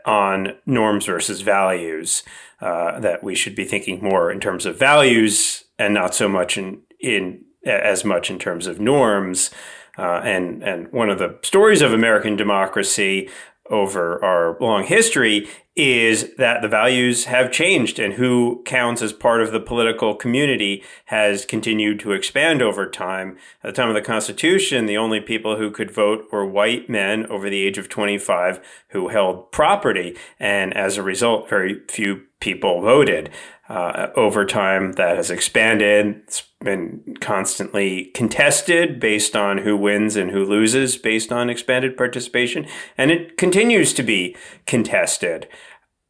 on 0.07 0.55
norms 0.65 1.05
versus 1.05 1.43
values. 1.43 2.23
Uh, 2.61 2.99
that 2.99 3.23
we 3.23 3.37
should 3.37 3.55
be 3.55 3.65
thinking 3.65 4.03
more 4.03 4.33
in 4.33 4.41
terms 4.41 4.67
of 4.67 4.77
values 4.77 5.63
and 5.79 5.95
not 5.95 6.13
so 6.13 6.29
much 6.29 6.59
in 6.59 6.83
in 7.01 7.45
as 7.65 8.05
much 8.05 8.31
in 8.31 8.39
terms 8.39 8.67
of 8.67 8.81
norms. 8.81 9.51
Uh, 9.99 10.21
and 10.25 10.63
and 10.63 10.93
one 10.93 11.11
of 11.11 11.19
the 11.19 11.39
stories 11.43 11.83
of 11.83 11.93
American 11.93 12.37
democracy 12.37 13.29
over 13.71 14.23
our 14.25 14.57
long 14.61 14.85
history 14.85 15.49
is 15.77 16.35
that 16.37 16.61
the 16.61 16.69
values 16.69 17.27
have 17.27 17.53
changed 17.53 18.01
and 18.01 18.15
who 18.15 18.61
counts 18.65 19.01
as 19.01 19.13
part 19.13 19.41
of 19.41 19.53
the 19.53 19.61
political 19.61 20.15
community 20.15 20.83
has 21.05 21.45
continued 21.45 22.01
to 22.01 22.11
expand 22.11 22.61
over 22.61 22.89
time. 22.89 23.37
At 23.63 23.75
the 23.75 23.81
time 23.81 23.89
of 23.89 23.95
the 23.95 24.03
Constitution, 24.03 24.87
the 24.87 24.97
only 24.97 25.21
people 25.21 25.57
who 25.57 25.71
could 25.71 25.93
vote 25.93 26.25
were 26.33 26.45
white 26.45 26.91
men 26.91 27.27
over 27.27 27.49
the 27.49 27.65
age 27.65 27.79
of 27.79 27.89
25 27.89 28.61
who 28.89 29.09
held 29.09 29.53
property. 29.53 30.17
And 30.41 30.77
as 30.77 30.97
a 30.97 31.03
result, 31.03 31.49
very 31.49 31.81
few 31.89 32.23
people 32.41 32.81
voted. 32.81 33.31
Uh, 33.69 34.09
over 34.17 34.47
time, 34.47 34.93
that 34.93 35.17
has 35.17 35.31
expanded. 35.31 36.23
It's 36.27 36.43
been 36.61 37.19
constantly 37.21 38.07
contested 38.15 38.99
based 38.99 39.37
on 39.37 39.59
who 39.59 39.77
wins 39.77 40.17
and 40.17 40.31
who 40.31 40.43
loses 40.43 40.97
based 40.97 41.31
on 41.31 41.51
expanded 41.51 41.95
participation. 41.95 42.67
And 42.97 43.11
it 43.11 43.37
continues 43.37 43.93
to 43.93 44.03
be 44.03 44.35
contested. 44.67 45.49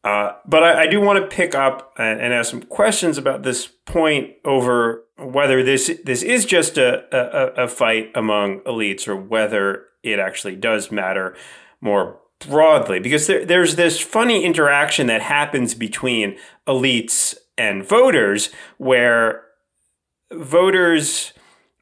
Uh, 0.05 0.33
but 0.45 0.63
I, 0.63 0.83
I, 0.83 0.87
do 0.87 1.01
want 1.01 1.19
to 1.19 1.35
pick 1.35 1.53
up 1.53 1.93
and, 1.97 2.21
and, 2.21 2.33
ask 2.33 2.51
some 2.51 2.63
questions 2.63 3.17
about 3.17 3.43
this 3.43 3.67
point 3.67 4.35
over 4.45 5.03
whether 5.17 5.61
this 5.61 5.99
this 6.05 6.23
is 6.23 6.45
just 6.45 6.77
a, 6.77 7.03
a, 7.13 7.65
a 7.65 7.67
fight 7.67 8.09
among 8.15 8.61
elites 8.61 9.09
or 9.09 9.17
whether 9.17 9.87
it 10.01 10.17
actually 10.17 10.55
does 10.55 10.89
matter 10.89 11.35
more 11.81 12.21
broadly. 12.47 13.01
Because 13.01 13.27
there, 13.27 13.43
there's 13.43 13.75
this 13.75 13.99
funny 13.99 14.45
interaction 14.45 15.07
that 15.07 15.21
happens 15.21 15.75
between 15.75 16.37
elites 16.65 17.35
and 17.59 17.87
voters 17.87 18.49
where 18.77 19.43
voters 20.31 21.33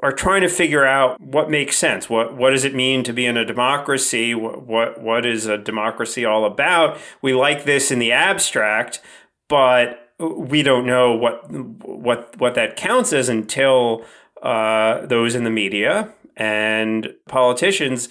are 0.01 0.11
trying 0.11 0.41
to 0.41 0.49
figure 0.49 0.85
out 0.85 1.19
what 1.19 1.49
makes 1.49 1.77
sense. 1.77 2.09
What 2.09 2.35
what 2.35 2.51
does 2.51 2.65
it 2.65 2.75
mean 2.75 3.03
to 3.03 3.13
be 3.13 3.25
in 3.25 3.37
a 3.37 3.45
democracy? 3.45 4.35
What 4.35 4.65
what, 4.65 5.01
what 5.01 5.25
is 5.25 5.45
a 5.45 5.57
democracy 5.57 6.25
all 6.25 6.45
about? 6.45 6.97
We 7.21 7.33
like 7.33 7.63
this 7.65 7.91
in 7.91 7.99
the 7.99 8.11
abstract, 8.11 9.01
but 9.47 10.11
we 10.19 10.63
don't 10.63 10.85
know 10.85 11.15
what 11.15 11.49
what 11.51 12.37
what 12.37 12.55
that 12.55 12.75
counts 12.75 13.13
as 13.13 13.29
until 13.29 14.05
uh, 14.41 15.05
those 15.05 15.35
in 15.35 15.43
the 15.43 15.49
media 15.49 16.13
and 16.35 17.13
politicians 17.27 18.09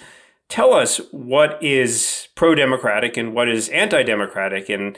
tell 0.49 0.73
us 0.73 0.97
what 1.11 1.61
is 1.61 2.27
pro-democratic 2.35 3.17
and 3.17 3.33
what 3.33 3.49
is 3.49 3.69
anti-democratic 3.69 4.69
and 4.69 4.97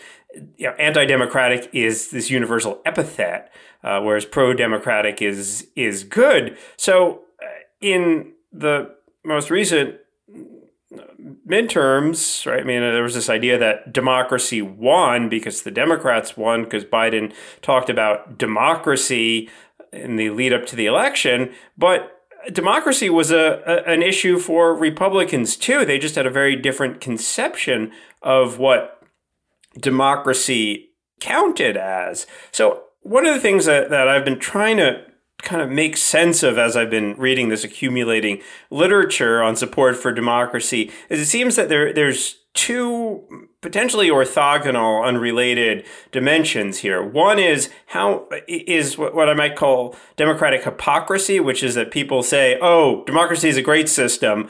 you 0.58 0.68
know, 0.68 0.74
anti-democratic 0.74 1.70
is 1.74 2.12
this 2.12 2.30
universal 2.30 2.82
epithet 2.86 3.52
uh, 3.84 4.02
whereas 4.02 4.26
pro-democratic 4.26 5.22
is 5.22 5.68
is 5.76 6.04
good. 6.04 6.58
So 6.78 7.22
uh, 7.42 7.48
in 7.82 8.34
the 8.52 8.96
most 9.24 9.50
recent 9.50 9.96
midterms, 11.48 12.46
right? 12.46 12.62
I 12.62 12.64
mean, 12.64 12.82
there 12.82 13.04
was 13.04 13.14
this 13.14 13.30
idea 13.30 13.58
that 13.58 13.94
democracy 13.94 14.62
won 14.62 15.30
because 15.30 15.62
the 15.62 15.72
Democrats 15.72 16.36
won 16.36 16.64
because 16.64 16.84
Biden 16.86 17.34
talked 17.62 17.90
about 17.90 18.38
democracy 18.38 19.50
in 19.92 20.16
the 20.16 20.30
lead 20.32 20.54
up 20.54 20.66
to 20.68 20.76
the 20.76 20.86
election, 20.86 21.52
but 21.78 22.24
democracy 22.52 23.10
was 23.10 23.32
a, 23.32 23.62
a, 23.66 23.92
an 23.92 24.02
issue 24.02 24.40
for 24.40 24.76
Republicans 24.76 25.56
too. 25.56 25.86
They 25.86 26.00
just 26.00 26.16
had 26.16 26.26
a 26.26 26.32
very 26.32 26.56
different 26.56 27.02
conception 27.02 27.92
of 28.22 28.58
what 28.58 28.99
democracy 29.78 30.90
counted 31.20 31.78
as. 31.78 32.26
So 32.52 32.84
one 33.02 33.26
of 33.26 33.34
the 33.34 33.42
things 33.42 33.66
that, 33.66 33.90
that 33.90 34.08
I've 34.08 34.26
been 34.26 34.40
trying 34.40 34.78
to 34.78 35.04
kind 35.42 35.62
of 35.62 35.70
make 35.70 35.96
sense 35.98 36.44
of 36.44 36.58
as 36.58 36.76
I've 36.76 36.90
been 36.90 37.16
reading 37.16 37.50
this 37.50 37.64
accumulating 37.64 38.42
literature 38.70 39.42
on 39.42 39.56
support 39.56 39.96
for 39.96 40.12
democracy 40.12 40.92
is 41.10 41.20
it 41.20 41.26
seems 41.28 41.56
that 41.56 41.70
there 41.70 41.94
there's 41.94 42.36
two 42.54 43.48
potentially 43.62 44.10
orthogonal 44.10 45.06
unrelated 45.06 45.86
dimensions 46.12 46.80
here 46.80 47.02
one 47.02 47.38
is 47.38 47.70
how 47.88 48.28
is 48.48 48.98
what 48.98 49.30
i 49.30 49.36
might 49.36 49.56
call 49.56 49.96
democratic 50.18 50.64
hypocrisy 50.64 51.40
which 51.40 51.62
is 51.62 51.76
that 51.76 51.92
people 51.92 52.24
say 52.24 52.58
oh 52.60 53.04
democracy 53.06 53.48
is 53.48 53.56
a 53.56 53.62
great 53.62 53.88
system 53.88 54.50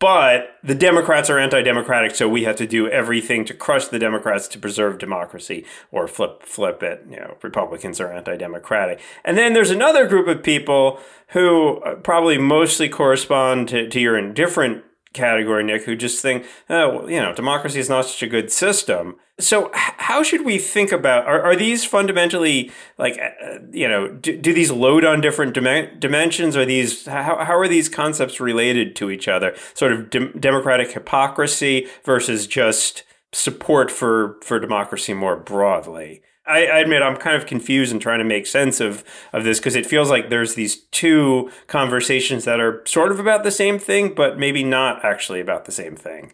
but 0.00 0.56
the 0.62 0.74
Democrats 0.74 1.30
are 1.30 1.38
anti-democratic, 1.38 2.14
so 2.14 2.28
we 2.28 2.44
have 2.44 2.56
to 2.56 2.66
do 2.66 2.88
everything 2.88 3.44
to 3.44 3.54
crush 3.54 3.86
the 3.86 3.98
Democrats 3.98 4.48
to 4.48 4.58
preserve 4.58 4.98
democracy, 4.98 5.64
or 5.90 6.08
flip 6.08 6.42
flip 6.42 6.82
it. 6.82 7.06
You 7.08 7.16
know, 7.16 7.36
Republicans 7.42 8.00
are 8.00 8.12
anti-democratic, 8.12 9.00
and 9.24 9.38
then 9.38 9.52
there's 9.54 9.70
another 9.70 10.06
group 10.06 10.26
of 10.28 10.42
people 10.42 11.00
who 11.28 11.78
uh, 11.78 11.94
probably 11.96 12.38
mostly 12.38 12.88
correspond 12.88 13.68
to, 13.68 13.88
to 13.88 14.00
your 14.00 14.18
indifferent 14.18 14.84
category, 15.14 15.64
Nick, 15.64 15.84
who 15.84 15.96
just 15.96 16.20
think, 16.20 16.44
oh, 16.68 17.08
you 17.08 17.20
know, 17.20 17.32
democracy 17.32 17.80
is 17.80 17.88
not 17.88 18.04
such 18.04 18.22
a 18.22 18.26
good 18.26 18.52
system. 18.52 19.16
So, 19.40 19.70
how 19.74 20.22
should 20.22 20.44
we 20.44 20.58
think 20.58 20.92
about? 20.92 21.26
Are, 21.26 21.40
are 21.42 21.56
these 21.56 21.84
fundamentally 21.84 22.70
like, 22.98 23.18
uh, 23.18 23.44
uh, 23.44 23.58
you 23.72 23.88
know, 23.88 24.08
do, 24.08 24.36
do 24.36 24.52
these 24.52 24.70
load 24.70 25.04
on 25.04 25.20
different 25.20 25.54
dim- 25.54 25.98
dimensions? 25.98 26.56
Are 26.56 26.64
these 26.64 27.06
how, 27.06 27.42
how 27.42 27.56
are 27.56 27.66
these 27.66 27.88
concepts 27.88 28.38
related 28.38 28.94
to 28.96 29.10
each 29.10 29.26
other? 29.26 29.56
Sort 29.72 29.92
of 29.92 30.10
de- 30.10 30.32
democratic 30.34 30.92
hypocrisy 30.92 31.88
versus 32.04 32.46
just 32.46 33.02
support 33.32 33.90
for 33.90 34.38
for 34.42 34.60
democracy 34.60 35.14
more 35.14 35.36
broadly. 35.36 36.22
I, 36.46 36.66
I 36.66 36.78
admit 36.78 37.02
I'm 37.02 37.16
kind 37.16 37.36
of 37.36 37.46
confused 37.46 37.92
and 37.92 38.00
trying 38.00 38.18
to 38.18 38.24
make 38.24 38.46
sense 38.46 38.80
of 38.80 39.04
of 39.32 39.44
this 39.44 39.58
because 39.58 39.74
it 39.74 39.86
feels 39.86 40.10
like 40.10 40.28
there's 40.28 40.54
these 40.54 40.76
two 40.86 41.50
conversations 41.66 42.44
that 42.44 42.60
are 42.60 42.82
sort 42.86 43.12
of 43.12 43.18
about 43.18 43.44
the 43.44 43.50
same 43.50 43.78
thing, 43.78 44.14
but 44.14 44.38
maybe 44.38 44.62
not 44.62 45.04
actually 45.04 45.40
about 45.40 45.64
the 45.64 45.72
same 45.72 45.96
thing. 45.96 46.32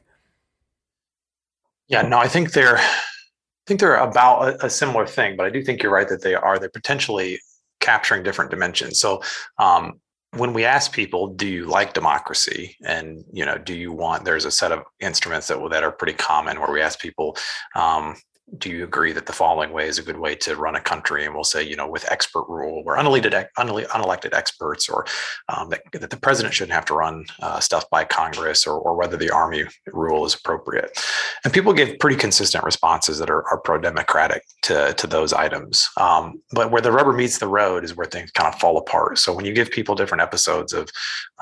Yeah, 1.89 2.03
no, 2.03 2.19
I 2.19 2.29
think 2.29 2.53
they're 2.53 2.79
I 2.79 3.67
think 3.67 3.81
they're 3.81 3.97
about 3.97 4.49
a, 4.49 4.67
a 4.67 4.71
similar 4.71 5.07
thing, 5.07 5.37
but 5.37 5.47
I 5.47 5.51
do 5.51 5.63
think 5.63 5.83
you're 5.83 5.93
right 5.93 6.09
that 6.09 6.23
they 6.23 6.35
are 6.35 6.59
they're 6.59 6.71
potentially 6.71 7.41
capturing 7.81 8.23
different 8.23 8.51
dimensions. 8.51 8.99
So 9.01 9.23
um, 9.59 10.01
when 10.37 10.53
we 10.53 10.65
ask 10.65 10.93
people 10.93 11.27
do 11.29 11.47
you 11.47 11.65
like 11.65 11.93
democracy 11.93 12.77
and 12.85 13.25
you 13.33 13.45
know 13.45 13.59
do 13.59 13.75
you 13.75 13.93
want 13.93 14.25
there's 14.25 14.45
a 14.45 14.51
set 14.51 14.71
of 14.71 14.85
instruments 15.01 15.49
that 15.49 15.59
that 15.71 15.83
are 15.83 15.91
pretty 15.91 16.13
common 16.13 16.61
where 16.61 16.71
we 16.71 16.81
ask 16.81 17.01
people 17.01 17.37
um, 17.75 18.15
do 18.59 18.71
you 18.71 18.85
agree 18.85 19.13
that 19.13 19.27
the 19.27 19.33
following 19.33 19.73
way 19.73 19.87
is 19.87 19.99
a 19.99 20.03
good 20.03 20.19
way 20.19 20.35
to 20.35 20.57
run 20.57 20.77
a 20.77 20.81
country? 20.81 21.25
And 21.25 21.35
we'll 21.35 21.45
say, 21.45 21.63
you 21.63 21.77
know, 21.77 21.89
with 21.89 22.11
expert 22.11 22.45
rule, 22.49 22.83
where 22.85 22.97
unelected, 22.97 23.47
unelected 23.57 24.35
experts, 24.35 24.89
or 24.89 25.07
um, 25.49 25.71
that, 25.71 25.83
that, 25.93 26.11
the 26.11 26.17
president 26.17 26.55
shouldn't 26.55 26.75
have 26.75 26.85
to 26.87 26.95
run 26.95 27.25
uh, 27.41 27.61
stuff 27.61 27.89
by 27.91 28.05
Congress, 28.05 28.67
or, 28.67 28.79
or 28.79 28.97
whether 28.97 29.17
the 29.17 29.31
army 29.31 29.65
rule 29.87 30.25
is 30.25 30.35
appropriate. 30.35 30.99
And 31.45 31.53
people 31.53 31.73
give 31.73 31.99
pretty 31.99 32.17
consistent 32.17 32.65
responses 32.65 33.19
that 33.19 33.31
are, 33.31 33.47
are 33.49 33.59
pro-democratic 33.59 34.45
to, 34.63 34.93
to 34.95 35.07
those 35.07 35.33
items. 35.33 35.89
Um, 35.97 36.43
but 36.53 36.71
where 36.71 36.83
the 36.83 36.93
rubber 36.93 37.13
meets 37.13 37.39
the 37.39 37.49
road 37.49 37.85
is 37.85 37.97
where 37.97 38.07
things 38.07 38.31
kind 38.33 38.53
of 38.53 38.61
fall 38.61 38.79
apart. 38.79 39.19
So 39.19 39.33
when 39.33 39.45
you 39.45 39.53
give 39.53 39.71
people 39.71 39.95
different 39.95 40.23
episodes 40.23 40.73
of 40.73 40.91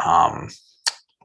um, 0.04 0.48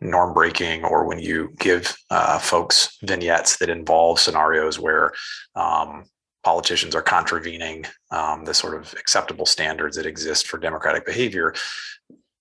norm 0.03 0.33
breaking 0.33 0.83
or 0.83 1.05
when 1.05 1.19
you 1.19 1.53
give 1.60 1.95
uh, 2.10 2.39
folks 2.39 2.98
vignettes 3.01 3.57
that 3.57 3.69
involve 3.69 4.19
scenarios 4.19 4.79
where 4.79 5.12
um, 5.55 6.05
politicians 6.43 6.95
are 6.95 7.01
contravening 7.01 7.86
um, 8.12 8.45
the 8.45 8.53
sort 8.53 8.75
of 8.75 8.93
acceptable 8.93 9.45
standards 9.45 9.95
that 9.95 10.05
exist 10.05 10.48
for 10.48 10.57
democratic 10.57 11.05
behavior 11.05 11.53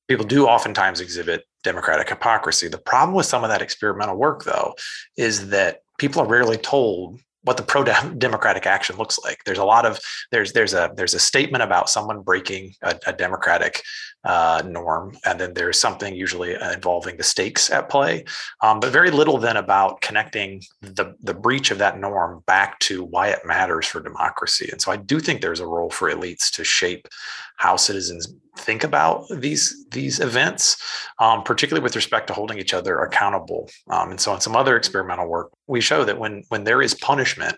people 0.09 0.27
do 0.27 0.47
oftentimes 0.47 1.01
exhibit 1.01 1.45
democratic 1.63 2.09
hypocrisy 2.09 2.69
the 2.69 2.79
problem 2.79 3.15
with 3.15 3.27
some 3.27 3.45
of 3.45 3.51
that 3.51 3.63
experimental 3.63 4.17
work 4.17 4.45
though 4.45 4.75
is 5.17 5.49
that 5.51 5.81
people 5.99 6.21
are 6.21 6.29
rarely 6.29 6.57
told 6.57 7.21
what 7.45 7.57
the 7.57 7.63
pro 7.63 7.85
democratic 7.85 8.67
action 8.67 8.97
looks 8.97 9.19
like. 9.25 9.43
There's 9.45 9.59
a 9.59 9.65
lot 9.65 9.85
of 9.85 9.99
there's 10.31 10.53
there's 10.53 10.75
a 10.75 10.93
there's 10.97 11.15
a 11.15 11.19
statement 11.19 11.63
about 11.63 11.91
someone 11.91 12.23
breaking 12.23 12.75
a, 12.83 12.99
a 13.07 13.13
democratic 13.13 13.83
uh, 14.25 14.63
norm, 14.65 15.17
and 15.25 15.41
then 15.41 15.55
there's 15.55 15.81
something 15.81 16.15
usually 16.15 16.55
involving 16.55 17.17
the 17.17 17.23
stakes 17.23 17.71
at 17.71 17.89
play, 17.89 18.25
um, 18.63 18.81
but 18.81 18.93
very 18.93 19.11
little 19.11 19.39
then 19.39 19.57
about 19.57 20.01
connecting 20.01 20.63
the 20.81 21.15
the 21.21 21.35
breach 21.35 21.71
of 21.71 21.79
that 21.79 21.99
norm 21.99 22.43
back 22.47 22.79
to 22.81 23.05
why 23.05 23.29
it 23.29 23.45
matters 23.45 23.87
for 23.87 24.01
democracy. 24.01 24.69
And 24.71 24.81
so 24.81 24.93
I 24.93 24.97
do 24.97 25.21
think 25.21 25.41
there's 25.41 25.61
a 25.61 25.67
role 25.67 25.91
for 25.91 26.11
elites 26.11 26.51
to 26.53 26.65
shape 26.65 27.09
how 27.57 27.77
citizens 27.77 28.33
think 28.59 28.85
about 28.85 29.27
these 29.31 29.87
these 29.91 30.21
events, 30.21 30.77
um, 31.19 31.43
particularly 31.43 31.83
with 31.83 31.97
respect 31.97 32.27
to 32.29 32.33
holding 32.33 32.59
each 32.59 32.75
other 32.75 33.01
accountable. 33.01 33.69
Um, 33.91 34.11
and 34.11 34.21
so, 34.21 34.35
in 34.35 34.41
some 34.41 34.57
other 34.57 34.77
experimental 34.77 35.29
work, 35.29 35.51
we 35.67 35.81
show 35.81 36.05
that 36.05 36.19
when 36.19 36.45
when 36.49 36.65
there 36.65 36.83
is 36.83 36.95
punishment, 36.95 37.57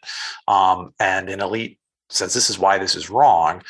um, 0.49 0.95
and 1.01 1.29
an 1.29 1.41
elite 1.41 1.79
says 2.11 2.35
this 2.35 2.51
is 2.51 2.59
why 2.59 2.79
this 2.79 2.95
is 2.95 3.11
wrong, 3.11 3.63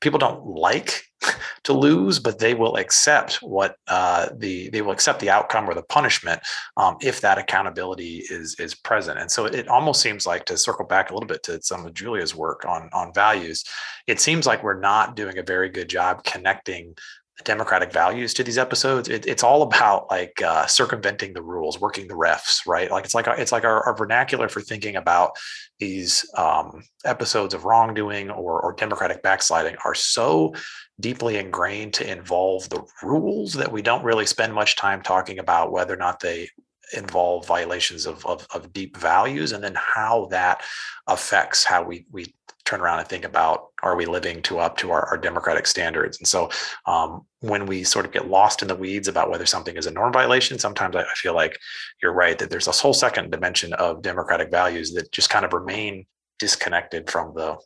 people 0.00 0.18
don't 0.18 0.46
like 0.46 1.04
to 1.64 1.72
lose, 1.72 2.18
but 2.18 2.38
they 2.38 2.54
will 2.54 2.76
accept 2.76 3.36
what 3.36 3.76
uh, 3.88 4.28
the 4.36 4.70
they 4.70 4.82
will 4.82 4.92
accept 4.92 5.20
the 5.20 5.30
outcome 5.30 5.68
or 5.68 5.74
the 5.74 5.82
punishment 5.82 6.40
um, 6.76 6.96
if 7.00 7.20
that 7.20 7.38
accountability 7.38 8.24
is 8.30 8.56
is 8.58 8.74
present. 8.74 9.18
And 9.18 9.30
so 9.30 9.44
it 9.44 9.68
almost 9.68 10.00
seems 10.00 10.26
like 10.26 10.44
to 10.46 10.56
circle 10.56 10.86
back 10.86 11.10
a 11.10 11.14
little 11.14 11.26
bit 11.26 11.42
to 11.44 11.62
some 11.62 11.86
of 11.86 11.94
Julia's 11.94 12.34
work 12.34 12.64
on 12.64 12.88
on 12.92 13.12
values. 13.12 13.64
It 14.06 14.20
seems 14.20 14.46
like 14.46 14.62
we're 14.62 14.80
not 14.80 15.16
doing 15.16 15.38
a 15.38 15.42
very 15.42 15.68
good 15.68 15.88
job 15.88 16.24
connecting 16.24 16.96
democratic 17.44 17.92
values 17.92 18.34
to 18.34 18.44
these 18.44 18.58
episodes 18.58 19.08
it, 19.08 19.26
it's 19.26 19.42
all 19.42 19.62
about 19.62 20.10
like 20.10 20.40
uh, 20.42 20.66
circumventing 20.66 21.32
the 21.32 21.42
rules 21.42 21.80
working 21.80 22.06
the 22.08 22.14
refs 22.14 22.60
right? 22.66 22.90
Like 22.90 23.04
it's 23.04 23.14
like 23.14 23.26
it's 23.26 23.52
like 23.52 23.64
our, 23.64 23.82
our 23.84 23.96
vernacular 23.96 24.48
for 24.48 24.60
thinking 24.60 24.96
about 24.96 25.32
these 25.78 26.28
um, 26.36 26.82
episodes 27.04 27.54
of 27.54 27.64
wrongdoing 27.64 28.30
or, 28.30 28.60
or 28.60 28.72
democratic 28.74 29.22
backsliding 29.22 29.76
are 29.84 29.94
so 29.94 30.54
deeply 31.00 31.36
ingrained 31.36 31.94
to 31.94 32.10
involve 32.10 32.68
the 32.68 32.82
rules 33.02 33.54
that 33.54 33.72
we 33.72 33.82
don't 33.82 34.04
really 34.04 34.26
spend 34.26 34.54
much 34.54 34.76
time 34.76 35.02
talking 35.02 35.38
about 35.38 35.72
whether 35.72 35.94
or 35.94 35.98
not 35.98 36.20
they 36.20 36.48
involve 36.92 37.46
violations 37.46 38.04
of, 38.04 38.24
of, 38.26 38.46
of 38.52 38.72
deep 38.72 38.96
values 38.96 39.52
and 39.52 39.62
then 39.62 39.74
how 39.76 40.26
that 40.30 40.62
affects 41.06 41.64
how 41.64 41.82
we 41.82 42.04
we 42.10 42.34
turn 42.70 42.80
around 42.80 43.00
and 43.00 43.08
think 43.08 43.24
about 43.24 43.66
are 43.82 43.96
we 43.96 44.06
living 44.06 44.40
to 44.42 44.60
up 44.60 44.76
to 44.76 44.92
our, 44.92 45.04
our 45.06 45.18
democratic 45.18 45.66
standards? 45.66 46.18
And 46.18 46.28
so 46.28 46.50
um, 46.86 47.22
when 47.40 47.66
we 47.66 47.82
sort 47.82 48.04
of 48.04 48.12
get 48.12 48.28
lost 48.28 48.62
in 48.62 48.68
the 48.68 48.76
weeds 48.76 49.08
about 49.08 49.28
whether 49.30 49.46
something 49.46 49.76
is 49.76 49.86
a 49.86 49.90
norm 49.90 50.12
violation 50.12 50.58
sometimes 50.58 50.94
I, 50.94 51.04
feel 51.16 51.34
like 51.34 51.58
you're 52.02 52.12
right 52.12 52.38
that 52.38 52.50
there's 52.50 52.66
this 52.66 52.80
whole 52.80 52.94
second 52.94 53.30
dimension 53.30 53.72
of 53.74 54.02
democratic 54.02 54.50
values 54.50 54.92
that 54.92 55.10
just 55.12 55.30
kind 55.30 55.44
of 55.44 55.52
remain 55.52 56.06
disconnected 56.38 57.10
from 57.10 57.34
the 57.34 57.56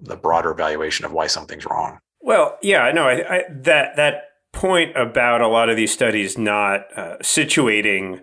the 0.00 0.16
broader 0.16 0.50
evaluation 0.50 1.04
of 1.04 1.12
why 1.12 1.26
something's 1.26 1.66
wrong. 1.66 1.98
Well 2.20 2.56
yeah 2.62 2.90
no 2.92 3.08
I, 3.08 3.36
I 3.36 3.42
that 3.50 3.96
that 3.96 4.14
point 4.52 4.96
about 4.96 5.40
a 5.40 5.48
lot 5.48 5.68
of 5.68 5.76
these 5.76 5.92
studies 5.92 6.38
not 6.38 6.80
uh, 6.96 7.16
situating 7.18 8.20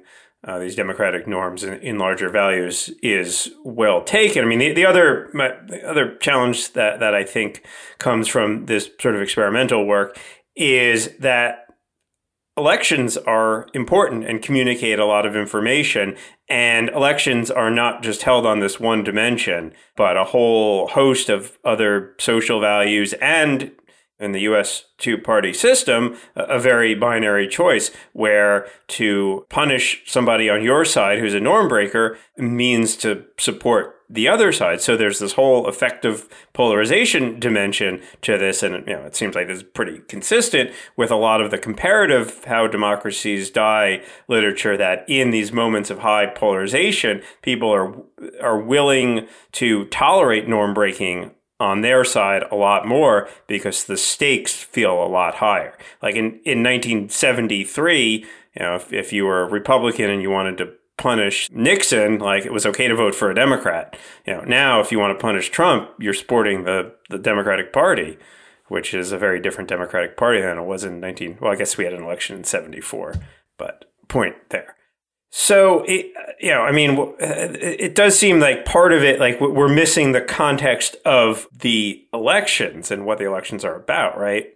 uh, 0.48 0.58
these 0.58 0.76
democratic 0.76 1.28
norms 1.28 1.64
in, 1.64 1.74
in, 1.82 2.00
larger 2.00 2.30
values 2.30 2.90
is 3.04 3.52
well 3.66 4.02
taken. 4.02 4.44
I 4.44 4.48
mean, 4.48 4.60
the, 4.60 4.74
the 4.74 4.86
other 4.86 5.30
my, 5.34 5.50
the 5.68 5.86
other 5.86 6.16
challenge 6.18 6.74
that 6.74 7.00
that 7.02 7.14
I 7.14 7.24
think 7.24 7.64
comes 7.98 8.28
from 8.28 8.66
this 8.66 8.90
sort 9.02 9.16
of 9.16 9.22
experimental 9.22 9.86
work 9.86 10.18
is 10.56 11.10
that 11.20 11.66
elections 12.58 13.16
are 13.18 13.68
important 13.74 14.26
and 14.26 14.42
communicate 14.42 15.00
a 15.00 15.06
lot 15.06 15.26
of 15.26 15.36
information 15.36 16.16
and 16.50 16.90
elections 16.90 17.50
are 17.50 17.70
not 17.70 18.04
just 18.04 18.24
held 18.24 18.46
on 18.46 18.60
this 18.60 18.80
one 18.80 19.02
dimension 19.02 19.72
but 19.96 20.18
a 20.18 20.26
whole 20.26 20.88
host 20.88 21.30
of 21.30 21.58
other 21.64 22.14
social 22.20 22.60
values 22.60 23.14
and 23.22 23.72
in 24.20 24.32
the 24.32 24.42
US 24.42 24.86
two 24.98 25.18
party 25.18 25.54
system 25.54 26.18
a 26.36 26.60
very 26.60 26.94
binary 26.94 27.48
choice 27.48 27.92
where 28.14 28.68
to 28.88 29.46
punish 29.50 30.04
somebody 30.06 30.50
on 30.50 30.64
your 30.64 30.84
side 30.86 31.20
who's 31.20 31.34
a 31.34 31.40
norm 31.40 31.68
breaker 31.68 32.18
means 32.38 32.96
to 32.98 33.26
support 33.38 33.96
the 34.10 34.28
other 34.28 34.52
side. 34.52 34.82
So 34.82 34.98
there's 34.98 35.20
this 35.20 35.34
whole 35.34 35.68
affective 35.68 36.28
polarization 36.54 37.40
dimension 37.40 38.02
to 38.24 38.38
this. 38.38 38.64
And 38.64 38.88
you 38.88 38.94
know, 38.94 39.04
it 39.04 39.16
seems 39.16 39.36
like 39.36 39.48
this 39.48 39.58
is 39.58 39.64
pretty 39.64 40.00
consistent 40.08 40.72
with 40.98 41.12
a 41.12 41.16
lot 41.16 41.42
of 41.42 41.52
the 41.52 41.60
comparative 41.60 42.44
how 42.46 42.66
democracies 42.66 43.52
die 43.52 44.02
literature 44.28 44.76
that 44.78 45.06
in 45.08 45.30
these 45.30 45.52
moments 45.52 45.92
of 45.92 46.00
high 46.00 46.26
polarization, 46.26 47.22
people 47.44 47.70
are 47.70 47.94
are 48.42 48.60
willing 48.60 49.28
to 49.54 49.86
tolerate 49.86 50.48
norm 50.48 50.74
breaking 50.74 51.32
on 51.60 51.82
their 51.82 52.04
side 52.06 52.44
a 52.52 52.56
lot 52.56 52.88
more 52.88 53.30
because 53.48 53.84
the 53.84 53.98
stakes 53.98 54.54
feel 54.54 55.04
a 55.04 55.08
lot 55.08 55.36
higher. 55.36 55.78
Like 56.02 56.16
in, 56.16 56.40
in 56.46 56.64
1973, 56.64 58.26
you 58.56 58.62
know, 58.62 58.76
if, 58.76 58.94
if 58.94 59.14
you 59.14 59.26
were 59.26 59.42
a 59.42 59.50
Republican 59.50 60.10
and 60.10 60.22
you 60.22 60.30
wanted 60.30 60.58
to 60.60 60.74
punish 60.98 61.50
Nixon, 61.52 62.20
like 62.20 62.46
it 62.46 62.54
was 62.54 62.66
okay 62.66 62.88
to 62.88 62.96
vote 62.96 63.16
for 63.16 63.30
a 63.30 63.36
Democrat. 63.36 63.98
You 64.26 64.34
know, 64.34 64.42
now 64.42 64.80
if 64.80 64.92
you 64.92 65.00
want 65.00 65.18
to 65.18 65.22
punish 65.22 65.50
Trump, 65.50 65.90
you're 66.00 66.14
supporting 66.14 66.64
the, 66.64 66.94
the 67.10 67.18
Democratic 67.18 67.74
Party, 67.74 68.18
which 68.68 68.94
is 68.94 69.12
a 69.12 69.18
very 69.18 69.40
different 69.40 69.70
Democratic 69.70 70.16
Party 70.16 70.42
than 70.42 70.58
it 70.58 70.66
was 70.66 70.84
in 70.84 71.00
19, 71.00 71.40
well, 71.42 71.52
I 71.52 71.56
guess 71.56 71.78
we 71.78 71.86
had 71.86 71.94
an 71.94 72.04
election 72.04 72.38
in 72.38 72.44
74, 72.44 73.16
but 73.58 73.86
point 74.08 74.36
there. 74.50 74.76
So, 75.32 75.84
it, 75.88 76.12
you 76.40 76.50
know, 76.50 76.62
I 76.62 76.72
mean, 76.72 77.14
it 77.20 77.94
does 77.94 78.18
seem 78.18 78.40
like 78.40 78.66
part 78.66 78.94
of 78.94 79.04
it, 79.04 79.20
like 79.20 79.40
we're 79.40 79.68
missing 79.68 80.12
the 80.12 80.22
context 80.22 80.96
of 81.06 81.48
the 81.54 82.04
elections 82.14 82.90
and 82.90 83.06
what 83.06 83.20
the 83.20 83.26
elections 83.26 83.64
are 83.64 83.76
about, 83.76 84.18
right? 84.18 84.48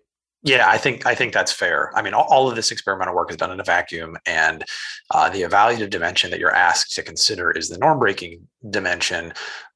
Yeah, 0.46 0.68
I 0.68 0.78
think 0.78 1.06
I 1.06 1.16
think 1.16 1.34
that's 1.34 1.54
fair. 1.54 1.92
I 1.96 2.02
mean, 2.02 2.14
all, 2.14 2.26
all 2.30 2.50
of 2.50 2.56
this 2.56 2.72
experimental 2.72 3.16
work 3.16 3.32
is 3.32 3.38
done 3.38 3.52
in 3.52 3.62
a 3.62 3.64
vacuum, 3.64 4.18
and 4.26 4.66
uh, 5.12 5.30
the 5.30 5.44
evaluative 5.44 5.90
dimension 5.90 6.32
that 6.32 6.40
you're 6.40 6.54
asked 6.54 6.94
to 6.96 7.02
consider 7.02 7.52
is 7.52 7.70
the 7.70 7.78
norm 7.78 8.00
breaking 8.00 8.46
dimension 8.70 9.34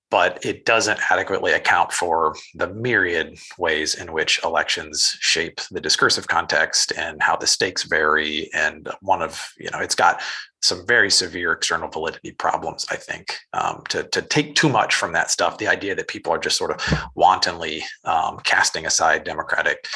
but 0.10 0.44
it 0.46 0.66
doesn't 0.66 1.00
adequately 1.12 1.52
account 1.52 1.92
for 1.92 2.36
the 2.56 2.68
myriad 2.68 3.38
ways 3.58 3.96
in 3.96 4.14
which 4.14 4.40
elections 4.44 5.18
shape 5.20 5.60
the 5.72 5.82
discursive 5.82 6.28
context 6.28 6.94
and 6.98 7.22
how 7.22 7.36
the 7.36 7.48
stakes 7.48 7.84
vary 7.84 8.50
and 8.54 8.90
one 9.02 9.22
of 9.22 9.52
you 9.58 9.70
know 9.72 9.80
it's 9.80 9.96
got 9.96 10.22
some 10.62 10.86
very 10.86 11.10
severe 11.10 11.52
external 11.52 11.90
validity 11.90 12.32
problems 12.32 12.86
i 12.90 12.96
think 12.96 13.38
um, 13.54 13.84
to, 13.90 14.04
to 14.04 14.22
take 14.22 14.56
too 14.56 14.70
much 14.70 14.96
from 14.96 15.14
that 15.14 15.30
stuff 15.32 15.58
the 15.58 15.68
idea 15.68 15.96
that 15.96 16.08
people 16.08 16.32
are 16.32 16.40
just 16.40 16.58
sort 16.58 16.72
of 16.72 17.10
wantonly 17.16 17.84
um, 18.06 18.38
casting 18.44 18.86
aside 18.86 19.24
democratic 19.24 19.88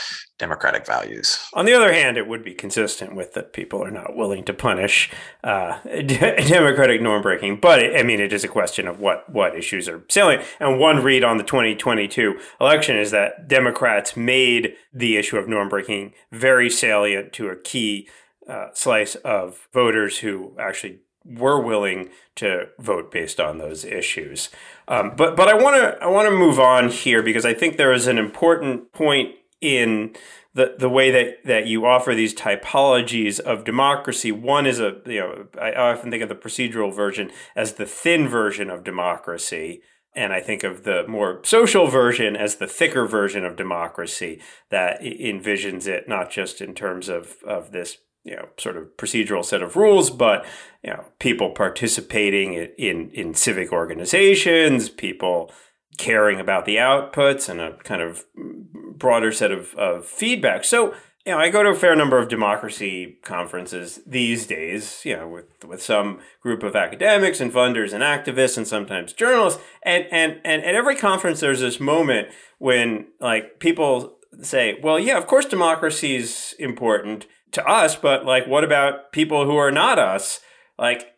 democratic 0.42 0.88
values. 0.88 1.38
On 1.54 1.66
the 1.66 1.74
other 1.74 1.94
hand, 1.94 2.18
it 2.18 2.28
would 2.28 2.44
be 2.44 2.56
consistent 2.56 3.16
with 3.16 3.34
that 3.34 3.54
people 3.54 3.82
are 3.84 3.92
not 3.92 4.16
willing 4.16 4.44
to 4.46 4.54
punish 4.54 5.12
uh, 5.44 5.78
democratic 5.86 7.00
norm 7.00 7.22
breaking. 7.22 7.60
But 7.62 7.80
it, 7.80 7.96
I 7.96 8.02
mean, 8.02 8.20
it 8.20 8.34
is 8.34 8.44
a 8.44 8.48
question 8.48 8.88
of 8.88 9.00
what 9.00 9.30
what 9.30 9.56
issues 9.56 9.88
are 9.88 10.04
salient. 10.10 10.44
And 10.60 10.80
one 10.80 11.04
read 11.04 11.24
on 11.24 11.38
the 11.38 11.44
2022 11.44 12.40
election 12.60 12.98
is 12.98 13.12
that 13.12 13.48
Democrats 13.48 14.18
made 14.18 14.74
the 14.92 15.16
issue 15.16 15.38
of 15.38 15.48
norm 15.48 15.70
breaking 15.70 16.14
very 16.32 16.72
salient 16.72 17.34
to 17.34 17.50
a 17.50 17.56
key 17.56 18.10
uh, 18.48 18.68
slice 18.74 19.16
of 19.16 19.68
voters 19.74 20.20
who 20.20 20.56
actually 20.60 21.00
were 21.24 21.62
willing 21.62 22.10
to 22.36 22.68
vote 22.80 23.12
based 23.12 23.40
on 23.40 23.58
those 23.58 23.86
issues. 23.86 24.50
Um, 24.88 25.14
but 25.16 25.36
but 25.36 25.48
I 25.48 25.54
want 25.54 25.76
to 25.76 26.04
I 26.04 26.08
want 26.08 26.28
to 26.28 26.36
move 26.36 26.60
on 26.60 26.90
here 26.90 27.22
because 27.22 27.46
I 27.46 27.54
think 27.54 27.78
there 27.78 27.94
is 27.94 28.08
an 28.08 28.18
important 28.18 28.92
point 28.92 29.36
in 29.62 30.16
the 30.54 30.76
the 30.78 30.90
way 30.90 31.12
that 31.12 31.46
that 31.46 31.68
you 31.68 31.86
offer 31.86 32.16
these 32.16 32.34
typologies 32.34 33.40
of 33.40 33.64
democracy. 33.64 34.32
One 34.32 34.66
is 34.66 34.80
a 34.80 35.02
you 35.06 35.20
know 35.20 35.48
I 35.62 35.74
often 35.74 36.10
think 36.10 36.24
of 36.24 36.30
the 36.30 36.36
procedural 36.36 36.94
version 36.94 37.32
as 37.56 37.74
the 37.74 37.86
thin 37.86 38.28
version 38.28 38.70
of 38.70 38.84
democracy. 38.84 39.82
And 40.14 40.34
I 40.34 40.42
think 40.42 40.66
of 40.66 40.84
the 40.84 41.08
more 41.08 41.40
social 41.46 41.88
version 41.88 42.36
as 42.36 42.58
the 42.58 42.68
thicker 42.68 43.08
version 43.08 43.46
of 43.46 43.56
democracy 43.56 44.42
that 44.70 45.02
envisions 45.02 45.88
it 45.88 46.10
not 46.10 46.30
just 46.30 46.60
in 46.60 46.76
terms 46.76 47.08
of, 47.08 47.38
of 47.48 47.72
this 47.72 47.98
you 48.24 48.36
know 48.36 48.50
sort 48.58 48.78
of 48.78 48.86
procedural 48.98 49.44
set 49.44 49.62
of 49.62 49.76
rules, 49.76 50.10
but 50.10 50.46
you 50.84 50.92
know 50.92 51.06
people 51.20 51.52
participating 51.52 52.54
in 52.54 53.10
in 53.12 53.34
civic 53.34 53.72
organizations, 53.72 54.90
people 54.90 55.52
caring 55.98 56.40
about 56.40 56.66
the 56.66 56.78
outputs 56.78 57.50
and 57.50 57.62
a 57.62 57.78
kind 57.84 58.02
of 58.02 58.26
broader 59.02 59.32
set 59.32 59.52
of, 59.52 59.74
of 59.76 60.06
feedback. 60.06 60.64
So, 60.64 60.94
you 61.26 61.34
know, 61.34 61.38
I 61.38 61.50
go 61.50 61.62
to 61.62 61.70
a 61.70 61.76
fair 61.76 61.96
number 61.96 62.18
of 62.18 62.28
democracy 62.28 63.20
conferences 63.24 64.00
these 64.06 64.48
days, 64.48 65.02
you 65.06 65.16
know, 65.16 65.28
with, 65.28 65.64
with 65.64 65.82
some 65.82 66.20
group 66.42 66.64
of 66.64 66.76
academics 66.76 67.40
and 67.40 67.54
funders 67.54 67.94
and 67.94 68.04
activists 68.04 68.58
and 68.58 68.68
sometimes 68.68 69.14
journalists. 69.14 69.62
And, 69.84 70.06
and, 70.12 70.42
and 70.44 70.64
at 70.64 70.76
every 70.76 70.96
conference, 70.96 71.40
there's 71.40 71.60
this 71.60 71.80
moment 71.80 72.30
when 72.58 73.08
like 73.20 73.60
people 73.60 74.18
say, 74.42 74.80
well, 74.82 75.00
yeah, 75.00 75.18
of 75.18 75.28
course 75.28 75.46
democracy 75.46 76.16
is 76.16 76.56
important 76.58 77.28
to 77.52 77.66
us, 77.66 77.96
but 77.96 78.26
like, 78.26 78.48
what 78.48 78.64
about 78.64 79.12
people 79.12 79.46
who 79.46 79.58
are 79.58 79.72
not 79.72 80.00
us? 80.00 80.40
like 80.82 81.14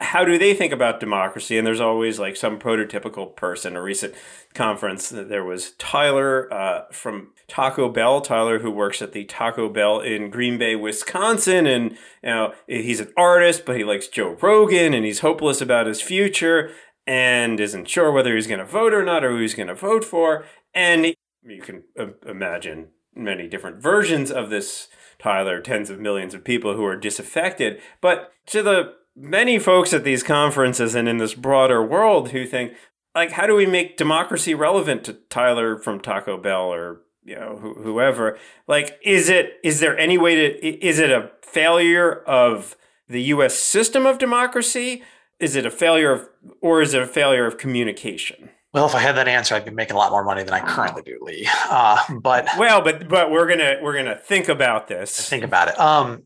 how 0.00 0.22
do 0.22 0.36
they 0.38 0.52
think 0.52 0.70
about 0.70 1.00
democracy? 1.00 1.56
And 1.56 1.66
there's 1.66 1.80
always 1.80 2.18
like 2.18 2.36
some 2.36 2.58
prototypical 2.58 3.34
person. 3.34 3.74
A 3.74 3.82
recent 3.82 4.14
conference 4.52 5.08
there 5.08 5.44
was 5.44 5.72
tyler 5.78 6.52
uh, 6.52 6.82
from 6.92 7.30
taco 7.48 7.88
bell 7.88 8.20
tyler 8.20 8.58
who 8.58 8.70
works 8.70 9.00
at 9.00 9.12
the 9.12 9.24
taco 9.24 9.70
bell 9.70 10.00
in 10.00 10.28
green 10.28 10.58
bay 10.58 10.76
wisconsin. 10.76 11.66
And 11.66 11.92
you 12.22 12.28
know 12.28 12.54
he's 12.66 13.00
an 13.00 13.12
artist 13.16 13.64
but 13.64 13.76
he 13.76 13.84
likes 13.84 14.08
joe 14.08 14.36
rogan 14.42 14.92
and 14.92 15.06
he's 15.06 15.20
hopeless 15.20 15.62
about 15.62 15.86
his 15.86 16.02
future 16.02 16.70
and 17.06 17.58
isn't 17.58 17.88
sure 17.88 18.12
whether 18.12 18.34
he's 18.34 18.46
going 18.46 18.60
to 18.60 18.66
vote 18.66 18.92
or 18.92 19.02
not 19.02 19.24
or 19.24 19.30
who 19.30 19.40
he's 19.40 19.54
going 19.54 19.68
to 19.68 19.74
vote 19.74 20.04
for. 20.04 20.44
And 20.74 21.14
you 21.42 21.62
can 21.62 21.84
uh, 21.98 22.08
imagine 22.26 22.88
many 23.14 23.48
different 23.48 23.82
versions 23.82 24.30
of 24.30 24.50
this, 24.50 24.88
Tyler, 25.18 25.60
tens 25.60 25.90
of 25.90 25.98
millions 25.98 26.34
of 26.34 26.44
people 26.44 26.74
who 26.74 26.84
are 26.84 26.96
disaffected. 26.96 27.80
But 28.00 28.32
to 28.46 28.62
the 28.62 28.94
many 29.16 29.58
folks 29.58 29.92
at 29.92 30.04
these 30.04 30.22
conferences 30.22 30.94
and 30.94 31.08
in 31.08 31.18
this 31.18 31.34
broader 31.34 31.84
world 31.84 32.30
who 32.30 32.46
think, 32.46 32.74
like, 33.14 33.32
how 33.32 33.46
do 33.46 33.54
we 33.54 33.66
make 33.66 33.96
democracy 33.96 34.54
relevant 34.54 35.04
to 35.04 35.14
Tyler 35.14 35.76
from 35.76 36.00
Taco 36.00 36.36
Bell 36.36 36.72
or 36.72 37.00
you 37.24 37.34
know 37.34 37.56
wh- 37.56 37.82
whoever? 37.82 38.38
Like, 38.66 38.98
is 39.04 39.28
it 39.28 39.54
is 39.64 39.80
there 39.80 39.98
any 39.98 40.18
way 40.18 40.34
to 40.36 40.66
is 40.86 40.98
it 40.98 41.10
a 41.10 41.32
failure 41.42 42.12
of 42.24 42.76
the 43.08 43.22
U.S. 43.22 43.54
system 43.58 44.06
of 44.06 44.18
democracy? 44.18 45.02
Is 45.40 45.56
it 45.56 45.66
a 45.66 45.70
failure 45.70 46.10
of, 46.10 46.28
or 46.60 46.82
is 46.82 46.94
it 46.94 47.02
a 47.02 47.06
failure 47.06 47.46
of 47.46 47.58
communication? 47.58 48.50
Well, 48.74 48.86
if 48.86 48.94
I 48.94 49.00
had 49.00 49.16
that 49.16 49.28
answer, 49.28 49.54
I'd 49.54 49.64
be 49.64 49.70
making 49.70 49.94
a 49.94 49.98
lot 49.98 50.12
more 50.12 50.24
money 50.24 50.42
than 50.42 50.52
I 50.52 50.60
currently 50.60 51.02
do, 51.02 51.18
Lee. 51.22 51.48
Uh, 51.70 51.98
but 52.20 52.48
well, 52.58 52.82
but 52.82 53.08
but 53.08 53.30
we're 53.30 53.48
gonna 53.48 53.78
we're 53.82 53.96
gonna 53.96 54.18
think 54.18 54.48
about 54.48 54.88
this. 54.88 55.28
Think 55.28 55.44
about 55.44 55.68
it. 55.68 55.80
Um, 55.80 56.24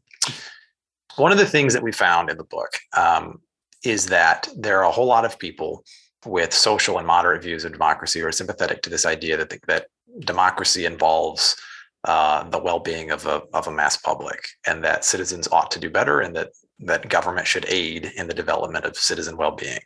one 1.16 1.30
of 1.30 1.38
the 1.38 1.46
things 1.46 1.72
that 1.74 1.82
we 1.82 1.92
found 1.92 2.30
in 2.30 2.36
the 2.36 2.44
book 2.44 2.78
um, 2.96 3.40
is 3.84 4.06
that 4.06 4.48
there 4.56 4.78
are 4.78 4.84
a 4.84 4.90
whole 4.90 5.06
lot 5.06 5.24
of 5.24 5.38
people 5.38 5.84
with 6.24 6.52
social 6.52 6.98
and 6.98 7.06
moderate 7.06 7.42
views 7.42 7.64
of 7.64 7.72
democracy 7.72 8.20
who 8.20 8.26
are 8.26 8.32
sympathetic 8.32 8.82
to 8.82 8.90
this 8.90 9.04
idea 9.06 9.36
that 9.36 9.50
the, 9.50 9.58
that 9.66 9.86
democracy 10.20 10.84
involves 10.84 11.56
uh, 12.04 12.48
the 12.50 12.58
well-being 12.58 13.10
of 13.10 13.26
a 13.26 13.42
of 13.52 13.68
a 13.68 13.72
mass 13.72 13.96
public, 13.96 14.44
and 14.66 14.82
that 14.82 15.04
citizens 15.04 15.46
ought 15.52 15.70
to 15.70 15.78
do 15.78 15.90
better, 15.90 16.20
and 16.20 16.34
that 16.34 16.48
that 16.80 17.08
government 17.08 17.46
should 17.46 17.66
aid 17.68 18.10
in 18.16 18.26
the 18.26 18.34
development 18.34 18.84
of 18.84 18.96
citizen 18.96 19.36
well-being. 19.36 19.78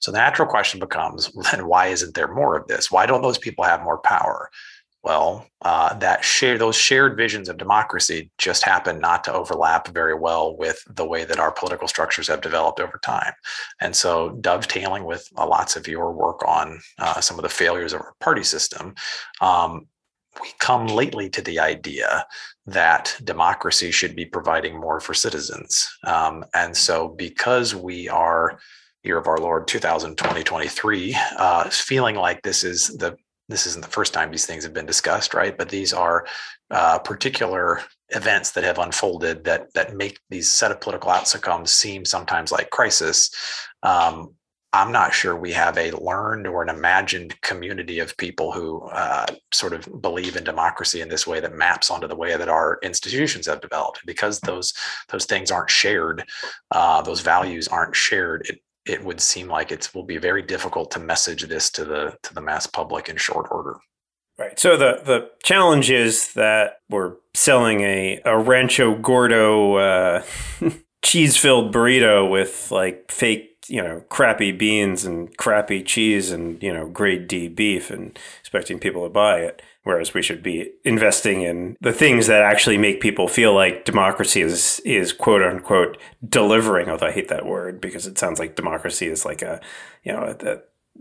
So 0.00 0.12
the 0.12 0.18
natural 0.18 0.48
question 0.48 0.80
becomes, 0.80 1.30
then 1.52 1.66
why 1.66 1.88
isn't 1.88 2.14
there 2.14 2.32
more 2.32 2.56
of 2.56 2.66
this? 2.66 2.90
Why 2.90 3.06
don't 3.06 3.22
those 3.22 3.38
people 3.38 3.64
have 3.64 3.82
more 3.82 3.98
power? 3.98 4.50
Well, 5.04 5.46
uh, 5.62 5.94
that 5.94 6.24
share 6.24 6.58
those 6.58 6.74
shared 6.76 7.16
visions 7.16 7.48
of 7.48 7.56
democracy 7.56 8.30
just 8.36 8.64
happen 8.64 8.98
not 8.98 9.22
to 9.24 9.32
overlap 9.32 9.88
very 9.88 10.14
well 10.14 10.56
with 10.56 10.82
the 10.88 11.06
way 11.06 11.24
that 11.24 11.38
our 11.38 11.52
political 11.52 11.86
structures 11.86 12.26
have 12.26 12.40
developed 12.40 12.80
over 12.80 12.98
time. 13.02 13.32
And 13.80 13.94
so, 13.94 14.30
dovetailing 14.40 15.04
with 15.04 15.28
uh, 15.36 15.46
lots 15.46 15.76
of 15.76 15.86
your 15.86 16.12
work 16.12 16.46
on 16.46 16.80
uh, 16.98 17.20
some 17.20 17.38
of 17.38 17.44
the 17.44 17.48
failures 17.48 17.92
of 17.92 18.00
our 18.00 18.14
party 18.20 18.42
system, 18.42 18.96
um, 19.40 19.86
we 20.42 20.48
come 20.58 20.88
lately 20.88 21.30
to 21.30 21.42
the 21.42 21.60
idea 21.60 22.26
that 22.66 23.16
democracy 23.24 23.92
should 23.92 24.14
be 24.14 24.24
providing 24.24 24.78
more 24.78 25.00
for 25.00 25.14
citizens. 25.14 25.88
Um, 26.04 26.44
and 26.54 26.76
so, 26.76 27.08
because 27.08 27.74
we 27.74 28.08
are 28.08 28.58
year 29.08 29.18
of 29.18 29.26
our 29.26 29.38
Lord 29.38 29.66
2020 29.66 30.44
23, 30.44 31.16
uh, 31.38 31.68
feeling 31.70 32.14
like 32.14 32.42
this 32.42 32.62
is 32.62 32.88
the 32.98 33.16
this 33.48 33.66
isn't 33.66 33.82
the 33.82 33.90
first 33.90 34.12
time 34.12 34.30
these 34.30 34.46
things 34.46 34.62
have 34.62 34.74
been 34.74 34.86
discussed, 34.86 35.32
right? 35.32 35.56
But 35.56 35.70
these 35.70 35.94
are 35.94 36.26
uh, 36.70 36.98
particular 36.98 37.80
events 38.10 38.52
that 38.52 38.64
have 38.64 38.78
unfolded 38.78 39.44
that 39.44 39.72
that 39.74 39.96
make 39.96 40.20
these 40.28 40.48
set 40.48 40.70
of 40.70 40.80
political 40.80 41.10
outcomes 41.10 41.72
seem 41.72 42.04
sometimes 42.04 42.52
like 42.52 42.70
crisis. 42.70 43.30
Um, 43.82 44.34
I'm 44.74 44.92
not 44.92 45.14
sure 45.14 45.34
we 45.34 45.52
have 45.52 45.78
a 45.78 45.92
learned 45.92 46.46
or 46.46 46.62
an 46.62 46.68
imagined 46.68 47.40
community 47.40 48.00
of 48.00 48.14
people 48.18 48.52
who 48.52 48.82
uh, 48.82 49.24
sort 49.50 49.72
of 49.72 50.02
believe 50.02 50.36
in 50.36 50.44
democracy 50.44 51.00
in 51.00 51.08
this 51.08 51.26
way 51.26 51.40
that 51.40 51.54
maps 51.54 51.90
onto 51.90 52.06
the 52.06 52.14
way 52.14 52.36
that 52.36 52.50
our 52.50 52.78
institutions 52.82 53.46
have 53.46 53.62
developed. 53.62 54.00
Because 54.04 54.40
those 54.40 54.74
those 55.08 55.24
things 55.24 55.50
aren't 55.50 55.70
shared, 55.70 56.22
uh, 56.70 57.00
those 57.00 57.20
values 57.20 57.66
aren't 57.66 57.96
shared. 57.96 58.46
It 58.46 58.60
it 58.88 59.04
would 59.04 59.20
seem 59.20 59.48
like 59.48 59.72
it 59.72 59.90
will 59.94 60.04
be 60.04 60.18
very 60.18 60.42
difficult 60.42 60.90
to 60.92 61.00
message 61.00 61.44
this 61.44 61.70
to 61.70 61.84
the 61.84 62.16
to 62.22 62.34
the 62.34 62.40
mass 62.40 62.66
public 62.66 63.08
in 63.08 63.16
short 63.16 63.46
order. 63.50 63.76
Right. 64.38 64.58
So 64.58 64.76
the 64.76 65.00
the 65.04 65.30
challenge 65.42 65.90
is 65.90 66.34
that 66.34 66.80
we're 66.88 67.14
selling 67.34 67.80
a 67.80 68.20
a 68.24 68.38
Rancho 68.38 68.96
Gordo 68.96 69.74
uh, 69.74 70.22
cheese 71.04 71.36
filled 71.36 71.74
burrito 71.74 72.28
with 72.30 72.70
like 72.70 73.10
fake 73.10 73.56
you 73.68 73.82
know 73.82 74.02
crappy 74.08 74.52
beans 74.52 75.04
and 75.04 75.36
crappy 75.36 75.82
cheese 75.82 76.30
and 76.30 76.62
you 76.62 76.72
know 76.72 76.88
grade 76.88 77.28
D 77.28 77.48
beef 77.48 77.90
and 77.90 78.18
expecting 78.40 78.78
people 78.78 79.04
to 79.04 79.10
buy 79.10 79.40
it 79.40 79.60
whereas 79.84 80.14
we 80.14 80.22
should 80.22 80.42
be 80.42 80.70
investing 80.84 81.42
in 81.42 81.76
the 81.80 81.92
things 81.92 82.26
that 82.26 82.42
actually 82.42 82.78
make 82.78 83.00
people 83.00 83.28
feel 83.28 83.54
like 83.54 83.84
democracy 83.84 84.40
is 84.40 84.80
is 84.84 85.12
quote 85.12 85.42
unquote 85.42 85.98
delivering 86.28 86.88
although 86.88 87.06
i 87.06 87.12
hate 87.12 87.28
that 87.28 87.46
word 87.46 87.80
because 87.80 88.06
it 88.06 88.18
sounds 88.18 88.38
like 88.38 88.56
democracy 88.56 89.06
is 89.06 89.24
like 89.24 89.42
a 89.42 89.60
you 90.04 90.12
know 90.12 90.34
a, 90.40 90.58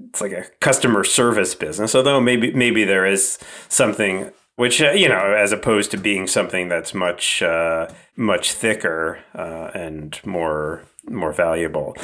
it's 0.09 0.21
like 0.21 0.31
a 0.31 0.45
customer 0.59 1.03
service 1.03 1.55
business 1.55 1.95
although 1.95 2.21
maybe 2.21 2.51
maybe 2.53 2.83
there 2.83 3.05
is 3.05 3.39
something 3.67 4.31
which 4.57 4.81
uh, 4.81 4.91
you 4.91 5.07
know 5.07 5.33
as 5.33 5.53
opposed 5.53 5.91
to 5.91 5.97
being 5.97 6.27
something 6.27 6.67
that's 6.67 6.93
much 6.93 7.41
uh, 7.41 7.87
much 8.17 8.51
thicker 8.51 9.19
uh, 9.33 9.71
and 9.73 10.19
more 10.25 10.83
more 11.09 11.31
valuable. 11.31 11.95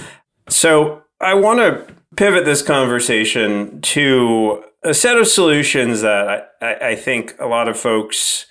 So 0.47 1.03
i 1.19 1.33
want 1.33 1.59
to 1.59 1.93
pivot 2.15 2.45
this 2.45 2.61
conversation 2.61 3.81
to 3.81 4.63
a 4.83 4.93
set 4.93 5.17
of 5.17 5.27
solutions 5.27 6.01
that 6.01 6.51
I, 6.61 6.89
I, 6.89 6.95
think 6.95 7.35
a 7.39 7.45
lot 7.45 7.67
of 7.67 7.77
folks 7.77 8.47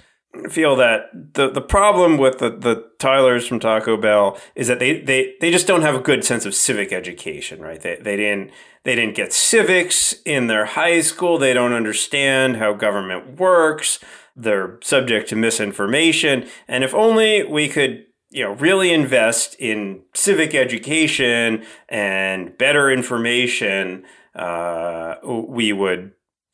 feel 0.48 0.76
that 0.76 1.10
the, 1.34 1.50
the 1.50 1.60
problem 1.60 2.16
with 2.16 2.38
the, 2.38 2.50
the 2.50 2.90
Tylers 2.98 3.46
from 3.46 3.60
Taco 3.60 3.96
Bell 3.96 4.38
is 4.54 4.68
that 4.68 4.78
they, 4.78 5.00
they, 5.00 5.34
they 5.40 5.50
just 5.50 5.66
don't 5.66 5.82
have 5.82 5.94
a 5.94 6.00
good 6.00 6.24
sense 6.24 6.46
of 6.46 6.54
civic 6.54 6.92
education, 6.92 7.60
right? 7.60 7.80
They, 7.80 7.96
they 7.96 8.16
didn't 8.16 8.50
they 8.84 8.96
didn't 8.96 9.14
get 9.14 9.32
civics 9.32 10.12
in 10.24 10.48
their 10.48 10.64
high 10.64 11.02
school. 11.02 11.38
They 11.38 11.52
don't 11.52 11.72
understand 11.72 12.56
how 12.56 12.72
government 12.72 13.38
works. 13.38 14.00
They're 14.34 14.78
subject 14.82 15.28
to 15.28 15.36
misinformation. 15.36 16.48
And 16.66 16.82
if 16.82 16.92
only 16.94 17.44
we 17.44 17.68
could 17.68 18.06
you 18.30 18.42
know 18.44 18.52
really 18.52 18.92
invest 18.92 19.54
in 19.58 20.02
civic 20.14 20.54
education 20.54 21.64
and 21.88 22.56
better 22.58 22.90
information 22.90 24.04
uh, 24.34 25.16
we 25.22 25.72
would 25.72 26.12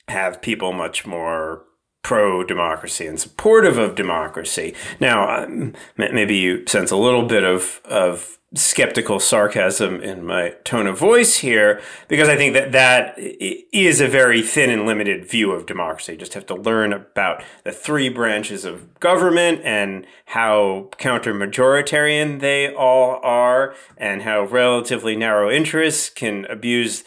have 0.09 0.43
people 0.43 0.73
much 0.73 1.07
more 1.07 1.65
pro 2.03 2.45
democracy 2.45 3.07
and 3.07 3.21
supportive 3.21 3.77
of 3.77 3.95
democracy. 3.95 4.75
Now, 4.99 5.43
um, 5.43 5.75
maybe 5.97 6.37
you 6.37 6.65
sense 6.67 6.91
a 6.91 6.97
little 6.97 7.25
bit 7.25 7.45
of, 7.45 7.81
of 7.85 8.39
skeptical 8.55 9.21
sarcasm 9.21 10.01
in 10.01 10.25
my 10.25 10.55
tone 10.65 10.87
of 10.87 10.99
voice 10.99 11.39
here, 11.39 11.83
because 12.07 12.31
I 12.31 12.37
think 12.37 12.55
that 12.55 12.73
that 12.73 13.15
is 13.19 14.01
a 14.01 14.09
very 14.09 14.41
thin 14.41 14.71
and 14.71 14.87
limited 14.87 15.29
view 15.29 15.53
of 15.53 15.67
democracy. 15.67 16.13
You 16.13 16.19
just 16.19 16.33
have 16.33 16.47
to 16.47 16.55
learn 16.55 16.95
about 16.95 17.43
the 17.65 17.73
three 17.73 18.09
branches 18.09 18.65
of 18.65 18.99
government 19.01 19.61
and 19.65 20.07
how 20.27 20.89
counter 20.97 21.35
majoritarian 21.35 22.41
they 22.41 22.73
all 22.73 23.21
are, 23.23 23.75
and 23.99 24.23
how 24.23 24.45
relatively 24.45 25.15
narrow 25.15 25.51
interests 25.51 26.09
can 26.09 26.47
abuse 26.47 27.05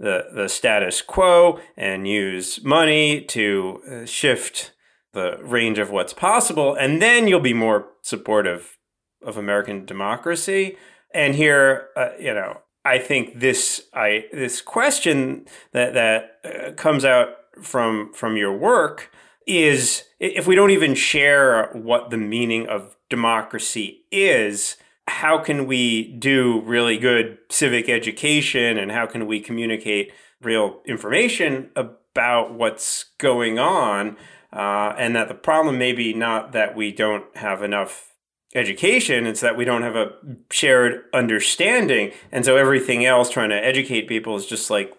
the, 0.00 0.28
the 0.34 0.48
status 0.48 1.02
quo 1.02 1.60
and 1.76 2.08
use 2.08 2.64
money 2.64 3.20
to 3.20 3.82
uh, 3.88 4.06
shift 4.06 4.72
the 5.12 5.38
range 5.42 5.78
of 5.78 5.90
what's 5.90 6.14
possible. 6.14 6.74
And 6.74 7.00
then 7.00 7.28
you'll 7.28 7.40
be 7.40 7.54
more 7.54 7.88
supportive 8.02 8.78
of 9.24 9.36
American 9.36 9.84
democracy. 9.84 10.76
And 11.12 11.34
here, 11.34 11.88
uh, 11.96 12.10
you 12.18 12.32
know, 12.32 12.62
I 12.84 12.98
think 12.98 13.40
this 13.40 13.88
I 13.92 14.24
this 14.32 14.62
question 14.62 15.44
that 15.72 15.92
that 15.94 16.38
uh, 16.44 16.72
comes 16.72 17.04
out 17.04 17.28
from 17.62 18.12
from 18.14 18.36
your 18.36 18.56
work 18.56 19.12
is 19.46 20.04
if 20.18 20.46
we 20.46 20.54
don't 20.54 20.70
even 20.70 20.94
share 20.94 21.70
what 21.72 22.10
the 22.10 22.16
meaning 22.16 22.66
of 22.68 22.96
democracy 23.10 24.04
is, 24.10 24.76
how 25.10 25.38
can 25.38 25.66
we 25.66 26.04
do 26.12 26.62
really 26.62 26.96
good 26.96 27.36
civic 27.50 27.88
education 27.88 28.78
and 28.78 28.92
how 28.92 29.06
can 29.06 29.26
we 29.26 29.40
communicate 29.40 30.12
real 30.40 30.80
information 30.86 31.68
about 31.74 32.54
what's 32.54 33.06
going 33.18 33.58
on? 33.58 34.16
Uh, 34.52 34.94
and 34.96 35.14
that 35.14 35.28
the 35.28 35.34
problem 35.34 35.78
may 35.78 35.92
be 35.92 36.14
not 36.14 36.52
that 36.52 36.76
we 36.76 36.92
don't 36.92 37.24
have 37.36 37.62
enough 37.62 38.14
education, 38.54 39.26
it's 39.26 39.40
that 39.40 39.56
we 39.56 39.64
don't 39.64 39.82
have 39.82 39.96
a 39.96 40.12
shared 40.50 41.04
understanding. 41.12 42.12
And 42.32 42.44
so 42.44 42.56
everything 42.56 43.04
else 43.04 43.30
trying 43.30 43.50
to 43.50 43.64
educate 43.64 44.08
people 44.08 44.36
is 44.36 44.46
just 44.46 44.70
like 44.70 44.92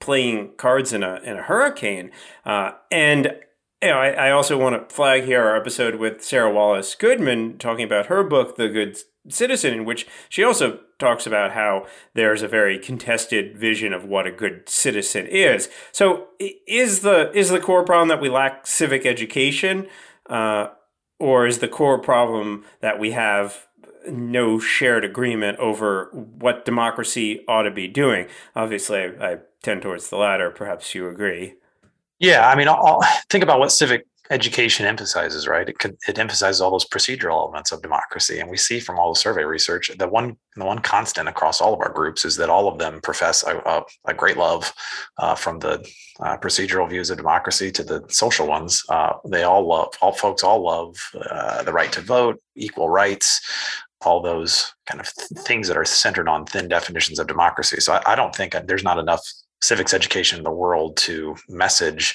playing 0.00 0.52
cards 0.56 0.92
in 0.92 1.02
a, 1.02 1.20
in 1.24 1.36
a 1.36 1.42
hurricane. 1.42 2.10
Uh, 2.44 2.72
and 2.90 3.32
you 3.80 3.88
know, 3.88 3.98
I, 3.98 4.10
I 4.10 4.30
also 4.30 4.56
want 4.58 4.88
to 4.88 4.94
flag 4.94 5.24
here 5.24 5.42
our 5.42 5.56
episode 5.56 5.96
with 5.96 6.22
Sara 6.22 6.52
Wallace 6.52 6.94
Goodman 6.94 7.58
talking 7.58 7.84
about 7.84 8.06
her 8.06 8.22
book, 8.22 8.56
The 8.56 8.68
Good 8.68 8.98
Citizen, 9.28 9.72
in 9.72 9.84
which 9.84 10.06
she 10.28 10.42
also 10.42 10.80
talks 10.98 11.26
about 11.26 11.52
how 11.52 11.86
there's 12.14 12.42
a 12.42 12.48
very 12.48 12.78
contested 12.78 13.56
vision 13.56 13.92
of 13.92 14.04
what 14.04 14.26
a 14.26 14.32
good 14.32 14.68
citizen 14.68 15.26
is. 15.26 15.68
So, 15.92 16.28
is 16.40 17.00
the 17.00 17.30
is 17.32 17.50
the 17.50 17.60
core 17.60 17.84
problem 17.84 18.08
that 18.08 18.20
we 18.20 18.28
lack 18.28 18.66
civic 18.66 19.06
education, 19.06 19.86
uh, 20.28 20.68
or 21.20 21.46
is 21.46 21.58
the 21.58 21.68
core 21.68 21.98
problem 21.98 22.64
that 22.80 22.98
we 22.98 23.12
have 23.12 23.68
no 24.08 24.58
shared 24.58 25.04
agreement 25.04 25.58
over 25.58 26.10
what 26.12 26.64
democracy 26.64 27.44
ought 27.46 27.62
to 27.62 27.70
be 27.70 27.86
doing? 27.86 28.26
Obviously, 28.56 28.98
I, 28.98 29.32
I 29.32 29.38
tend 29.62 29.82
towards 29.82 30.10
the 30.10 30.16
latter. 30.16 30.50
Perhaps 30.50 30.94
you 30.94 31.08
agree. 31.08 31.54
Yeah, 32.18 32.48
I 32.48 32.54
mean, 32.54 32.68
I'll, 32.68 33.02
think 33.28 33.42
about 33.42 33.58
what 33.58 33.72
civic 33.72 34.06
education 34.30 34.86
emphasizes, 34.86 35.48
right? 35.48 35.68
It 35.68 35.78
could, 35.78 35.96
it 36.08 36.18
emphasizes 36.18 36.60
all 36.60 36.70
those 36.70 36.88
procedural 36.88 37.42
elements 37.42 37.72
of 37.72 37.82
democracy, 37.82 38.38
and 38.38 38.50
we 38.50 38.56
see 38.56 38.80
from 38.80 38.98
all 38.98 39.12
the 39.12 39.18
survey 39.18 39.44
research 39.44 39.90
that 39.96 40.10
one 40.10 40.36
the 40.56 40.64
one 40.64 40.78
constant 40.78 41.28
across 41.28 41.60
all 41.60 41.74
of 41.74 41.80
our 41.80 41.92
groups 41.92 42.24
is 42.24 42.36
that 42.36 42.50
all 42.50 42.68
of 42.68 42.78
them 42.78 43.00
profess 43.00 43.42
a, 43.42 43.56
a, 43.58 43.82
a 44.06 44.14
great 44.14 44.36
love 44.36 44.72
uh, 45.18 45.34
from 45.34 45.58
the 45.58 45.84
uh, 46.20 46.36
procedural 46.36 46.88
views 46.88 47.10
of 47.10 47.16
democracy 47.16 47.70
to 47.72 47.82
the 47.82 48.04
social 48.08 48.46
ones. 48.46 48.82
Uh, 48.88 49.14
they 49.28 49.44
all 49.44 49.66
love 49.66 49.88
all 50.00 50.12
folks 50.12 50.42
all 50.42 50.62
love 50.62 50.94
uh, 51.30 51.62
the 51.62 51.72
right 51.72 51.92
to 51.92 52.00
vote, 52.00 52.40
equal 52.54 52.88
rights, 52.88 53.40
all 54.02 54.20
those 54.20 54.72
kind 54.86 55.00
of 55.00 55.12
th- 55.14 55.44
things 55.44 55.68
that 55.68 55.76
are 55.76 55.84
centered 55.84 56.28
on 56.28 56.44
thin 56.44 56.68
definitions 56.68 57.18
of 57.18 57.26
democracy. 57.26 57.80
So 57.80 57.94
I, 57.94 58.12
I 58.12 58.14
don't 58.14 58.34
think 58.34 58.54
there's 58.66 58.84
not 58.84 58.98
enough 58.98 59.22
civics 59.62 59.94
education 59.94 60.38
in 60.38 60.44
the 60.44 60.50
world 60.50 60.96
to 60.96 61.36
message 61.48 62.14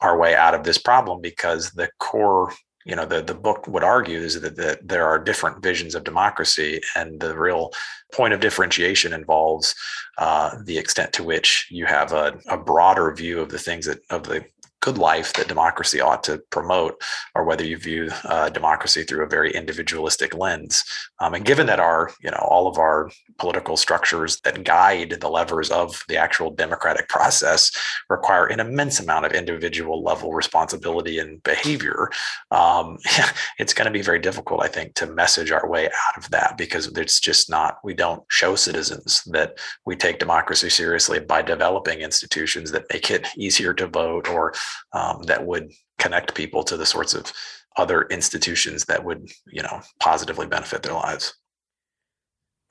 our 0.00 0.18
way 0.18 0.34
out 0.34 0.54
of 0.54 0.64
this 0.64 0.78
problem 0.78 1.20
because 1.20 1.70
the 1.72 1.90
core 1.98 2.52
you 2.86 2.96
know 2.96 3.04
the, 3.04 3.20
the 3.20 3.34
book 3.34 3.66
would 3.68 3.84
argue 3.84 4.18
is 4.18 4.40
that, 4.40 4.56
that 4.56 4.86
there 4.86 5.06
are 5.06 5.18
different 5.18 5.62
visions 5.62 5.94
of 5.94 6.04
democracy 6.04 6.80
and 6.96 7.20
the 7.20 7.36
real 7.36 7.70
point 8.12 8.32
of 8.32 8.40
differentiation 8.40 9.12
involves 9.12 9.74
uh, 10.18 10.50
the 10.64 10.78
extent 10.78 11.12
to 11.12 11.22
which 11.22 11.68
you 11.70 11.84
have 11.84 12.12
a, 12.12 12.38
a 12.48 12.56
broader 12.56 13.12
view 13.14 13.40
of 13.40 13.50
the 13.50 13.58
things 13.58 13.86
that 13.86 14.00
of 14.10 14.24
the 14.24 14.44
good 14.80 14.98
life 14.98 15.32
that 15.34 15.48
democracy 15.48 16.00
ought 16.00 16.22
to 16.24 16.38
promote, 16.50 17.00
or 17.34 17.44
whether 17.44 17.64
you 17.64 17.76
view 17.76 18.10
uh, 18.24 18.48
democracy 18.48 19.02
through 19.02 19.24
a 19.24 19.28
very 19.28 19.52
individualistic 19.54 20.34
lens. 20.34 20.84
Um, 21.20 21.34
and 21.34 21.44
given 21.44 21.66
that 21.66 21.80
our, 21.80 22.10
you 22.22 22.30
know, 22.30 22.38
all 22.38 22.66
of 22.66 22.78
our 22.78 23.10
political 23.38 23.76
structures 23.76 24.40
that 24.40 24.64
guide 24.64 25.18
the 25.20 25.28
levers 25.28 25.70
of 25.70 26.02
the 26.08 26.16
actual 26.16 26.50
democratic 26.50 27.08
process 27.10 27.70
require 28.08 28.46
an 28.46 28.60
immense 28.60 29.00
amount 29.00 29.26
of 29.26 29.32
individual 29.32 30.02
level 30.02 30.32
responsibility 30.32 31.18
and 31.18 31.42
behavior, 31.42 32.10
um, 32.50 32.98
it's 33.58 33.74
going 33.74 33.86
to 33.86 33.90
be 33.90 34.02
very 34.02 34.18
difficult, 34.18 34.62
I 34.62 34.68
think, 34.68 34.94
to 34.94 35.06
message 35.06 35.52
our 35.52 35.68
way 35.68 35.86
out 35.86 36.16
of 36.16 36.30
that 36.30 36.56
because 36.56 36.86
it's 36.96 37.20
just 37.20 37.50
not, 37.50 37.78
we 37.84 37.94
don't 37.94 38.22
show 38.28 38.54
citizens 38.54 39.22
that 39.26 39.58
we 39.84 39.96
take 39.96 40.18
democracy 40.18 40.70
seriously 40.70 41.20
by 41.20 41.42
developing 41.42 42.00
institutions 42.00 42.70
that 42.72 42.84
make 42.92 43.10
it 43.10 43.26
easier 43.36 43.74
to 43.74 43.86
vote 43.86 44.28
or 44.28 44.52
um, 44.92 45.22
that 45.24 45.46
would 45.46 45.72
connect 45.98 46.34
people 46.34 46.62
to 46.64 46.76
the 46.76 46.86
sorts 46.86 47.14
of 47.14 47.32
other 47.76 48.02
institutions 48.10 48.84
that 48.86 49.04
would 49.04 49.30
you 49.46 49.62
know 49.62 49.80
positively 50.00 50.46
benefit 50.46 50.82
their 50.82 50.94
lives. 50.94 51.34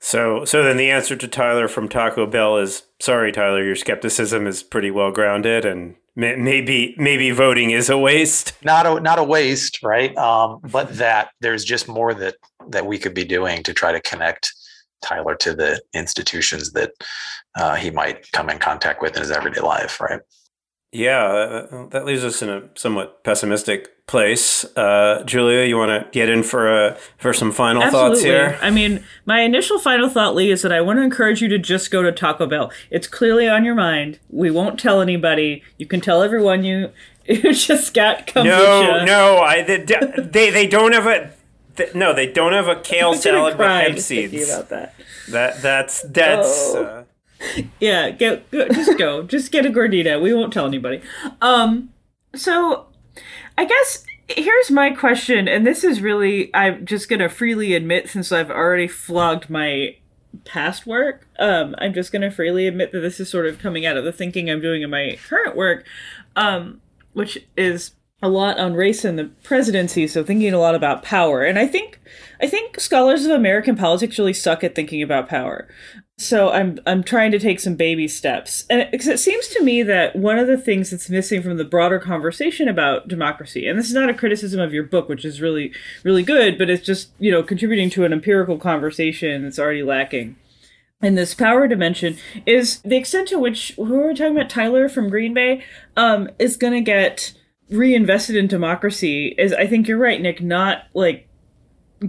So 0.00 0.44
so 0.44 0.62
then 0.62 0.76
the 0.76 0.90
answer 0.90 1.16
to 1.16 1.28
tyler 1.28 1.68
from 1.68 1.88
taco 1.88 2.26
bell 2.26 2.56
is 2.56 2.82
sorry 3.00 3.32
tyler 3.32 3.62
your 3.62 3.76
skepticism 3.76 4.46
is 4.46 4.62
pretty 4.62 4.90
well 4.90 5.10
grounded 5.10 5.64
and 5.64 5.96
may, 6.16 6.36
maybe 6.36 6.94
maybe 6.96 7.30
voting 7.30 7.70
is 7.70 7.90
a 7.90 7.98
waste. 7.98 8.52
Not 8.64 8.86
a 8.86 9.00
not 9.00 9.18
a 9.18 9.24
waste 9.24 9.82
right? 9.82 10.16
Um, 10.16 10.60
but 10.70 10.96
that 10.96 11.30
there's 11.40 11.64
just 11.64 11.88
more 11.88 12.14
that 12.14 12.36
that 12.68 12.86
we 12.86 12.98
could 12.98 13.14
be 13.14 13.24
doing 13.24 13.62
to 13.62 13.74
try 13.74 13.92
to 13.92 14.00
connect 14.00 14.52
tyler 15.02 15.34
to 15.34 15.54
the 15.54 15.80
institutions 15.94 16.72
that 16.72 16.92
uh, 17.58 17.74
he 17.74 17.90
might 17.90 18.30
come 18.32 18.50
in 18.50 18.58
contact 18.58 19.02
with 19.02 19.16
in 19.16 19.22
his 19.22 19.30
everyday 19.30 19.60
life 19.60 20.00
right 20.00 20.20
yeah, 20.92 21.66
that 21.90 22.04
leaves 22.04 22.24
us 22.24 22.42
in 22.42 22.48
a 22.48 22.68
somewhat 22.74 23.22
pessimistic 23.22 24.06
place. 24.08 24.64
Uh, 24.76 25.22
Julia, 25.24 25.64
you 25.64 25.76
want 25.76 25.90
to 25.90 26.10
get 26.10 26.28
in 26.28 26.42
for 26.42 26.68
a 26.68 26.96
for 27.16 27.32
some 27.32 27.52
final 27.52 27.82
Absolutely. 27.82 28.10
thoughts 28.10 28.22
here? 28.24 28.58
I 28.60 28.70
mean, 28.70 29.04
my 29.24 29.42
initial 29.42 29.78
final 29.78 30.08
thought, 30.08 30.34
Lee, 30.34 30.50
is 30.50 30.62
that 30.62 30.72
I 30.72 30.80
want 30.80 30.98
to 30.98 31.02
encourage 31.02 31.40
you 31.40 31.48
to 31.48 31.58
just 31.58 31.92
go 31.92 32.02
to 32.02 32.10
Taco 32.10 32.46
Bell. 32.46 32.72
It's 32.90 33.06
clearly 33.06 33.48
on 33.48 33.64
your 33.64 33.76
mind. 33.76 34.18
We 34.30 34.50
won't 34.50 34.80
tell 34.80 35.00
anybody. 35.00 35.62
You 35.78 35.86
can 35.86 36.00
tell 36.00 36.24
everyone 36.24 36.64
you 36.64 36.90
you 37.24 37.54
just 37.54 37.94
got 37.94 38.26
kombucha. 38.26 38.44
No, 38.44 39.04
no, 39.04 39.38
I 39.38 39.62
they 39.62 39.84
they, 39.84 40.50
they 40.50 40.66
don't 40.66 40.92
have 40.92 41.06
a. 41.06 41.30
no, 41.94 42.12
they 42.12 42.26
don't 42.26 42.52
have 42.52 42.66
a 42.66 42.74
kale 42.80 43.14
salad 43.14 43.56
with 43.56 43.66
hemp 43.66 43.98
seeds. 44.00 44.50
About 44.50 44.68
that. 44.70 44.94
That 45.28 45.62
that's 45.62 46.02
that's. 46.02 46.74
Oh. 46.74 46.84
Uh, 46.84 47.04
yeah, 47.80 48.10
get 48.10 48.50
go, 48.50 48.68
just 48.68 48.98
go, 48.98 49.22
just 49.22 49.52
get 49.52 49.66
a 49.66 49.70
gordita. 49.70 50.20
We 50.20 50.34
won't 50.34 50.52
tell 50.52 50.66
anybody. 50.66 51.02
Um, 51.40 51.90
so 52.34 52.86
I 53.56 53.64
guess 53.64 54.04
here's 54.28 54.70
my 54.70 54.90
question, 54.90 55.48
and 55.48 55.66
this 55.66 55.84
is 55.84 56.00
really 56.00 56.54
I'm 56.54 56.84
just 56.86 57.08
gonna 57.08 57.28
freely 57.28 57.74
admit 57.74 58.08
since 58.08 58.32
I've 58.32 58.50
already 58.50 58.88
flogged 58.88 59.50
my 59.50 59.96
past 60.44 60.86
work. 60.86 61.26
Um, 61.38 61.74
I'm 61.78 61.94
just 61.94 62.12
gonna 62.12 62.30
freely 62.30 62.66
admit 62.66 62.92
that 62.92 63.00
this 63.00 63.20
is 63.20 63.28
sort 63.28 63.46
of 63.46 63.58
coming 63.58 63.86
out 63.86 63.96
of 63.96 64.04
the 64.04 64.12
thinking 64.12 64.50
I'm 64.50 64.60
doing 64.60 64.82
in 64.82 64.90
my 64.90 65.18
current 65.28 65.56
work, 65.56 65.84
um, 66.36 66.80
which 67.12 67.38
is 67.56 67.92
a 68.22 68.28
lot 68.28 68.58
on 68.58 68.74
race 68.74 69.04
and 69.04 69.18
the 69.18 69.30
presidency, 69.42 70.06
so 70.06 70.22
thinking 70.22 70.52
a 70.52 70.58
lot 70.58 70.74
about 70.74 71.02
power. 71.02 71.42
And 71.42 71.58
I 71.58 71.66
think 71.66 72.00
I 72.40 72.46
think 72.46 72.78
scholars 72.78 73.24
of 73.24 73.32
American 73.32 73.76
politics 73.76 74.18
really 74.18 74.32
suck 74.32 74.62
at 74.62 74.74
thinking 74.74 75.02
about 75.02 75.28
power. 75.28 75.68
So 76.20 76.50
I'm 76.50 76.78
I'm 76.86 77.02
trying 77.02 77.30
to 77.30 77.38
take 77.38 77.60
some 77.60 77.76
baby 77.76 78.06
steps. 78.06 78.66
And 78.68 78.82
it, 78.82 79.06
it 79.06 79.18
seems 79.18 79.48
to 79.48 79.64
me 79.64 79.82
that 79.84 80.14
one 80.14 80.38
of 80.38 80.46
the 80.46 80.58
things 80.58 80.90
that's 80.90 81.08
missing 81.08 81.42
from 81.42 81.56
the 81.56 81.64
broader 81.64 81.98
conversation 81.98 82.68
about 82.68 83.08
democracy, 83.08 83.66
and 83.66 83.78
this 83.78 83.88
is 83.88 83.94
not 83.94 84.10
a 84.10 84.14
criticism 84.14 84.60
of 84.60 84.74
your 84.74 84.84
book, 84.84 85.08
which 85.08 85.24
is 85.24 85.40
really 85.40 85.72
really 86.04 86.22
good, 86.22 86.58
but 86.58 86.68
it's 86.68 86.84
just, 86.84 87.10
you 87.18 87.30
know, 87.30 87.42
contributing 87.42 87.88
to 87.90 88.04
an 88.04 88.12
empirical 88.12 88.58
conversation 88.58 89.42
that's 89.42 89.58
already 89.58 89.82
lacking 89.82 90.36
in 91.02 91.14
this 91.14 91.32
power 91.32 91.66
dimension 91.66 92.18
is 92.44 92.82
the 92.82 92.96
extent 92.96 93.28
to 93.28 93.38
which 93.38 93.72
who 93.76 94.02
are 94.02 94.08
we 94.08 94.14
talking 94.14 94.36
about 94.36 94.50
Tyler 94.50 94.90
from 94.90 95.08
Green 95.08 95.32
Bay 95.32 95.64
um 95.96 96.28
is 96.38 96.58
going 96.58 96.74
to 96.74 96.82
get 96.82 97.32
reinvested 97.70 98.36
in 98.36 98.46
democracy 98.46 99.28
is 99.38 99.54
I 99.54 99.66
think 99.66 99.88
you're 99.88 99.96
right 99.96 100.20
Nick 100.20 100.42
not 100.42 100.82
like 100.92 101.29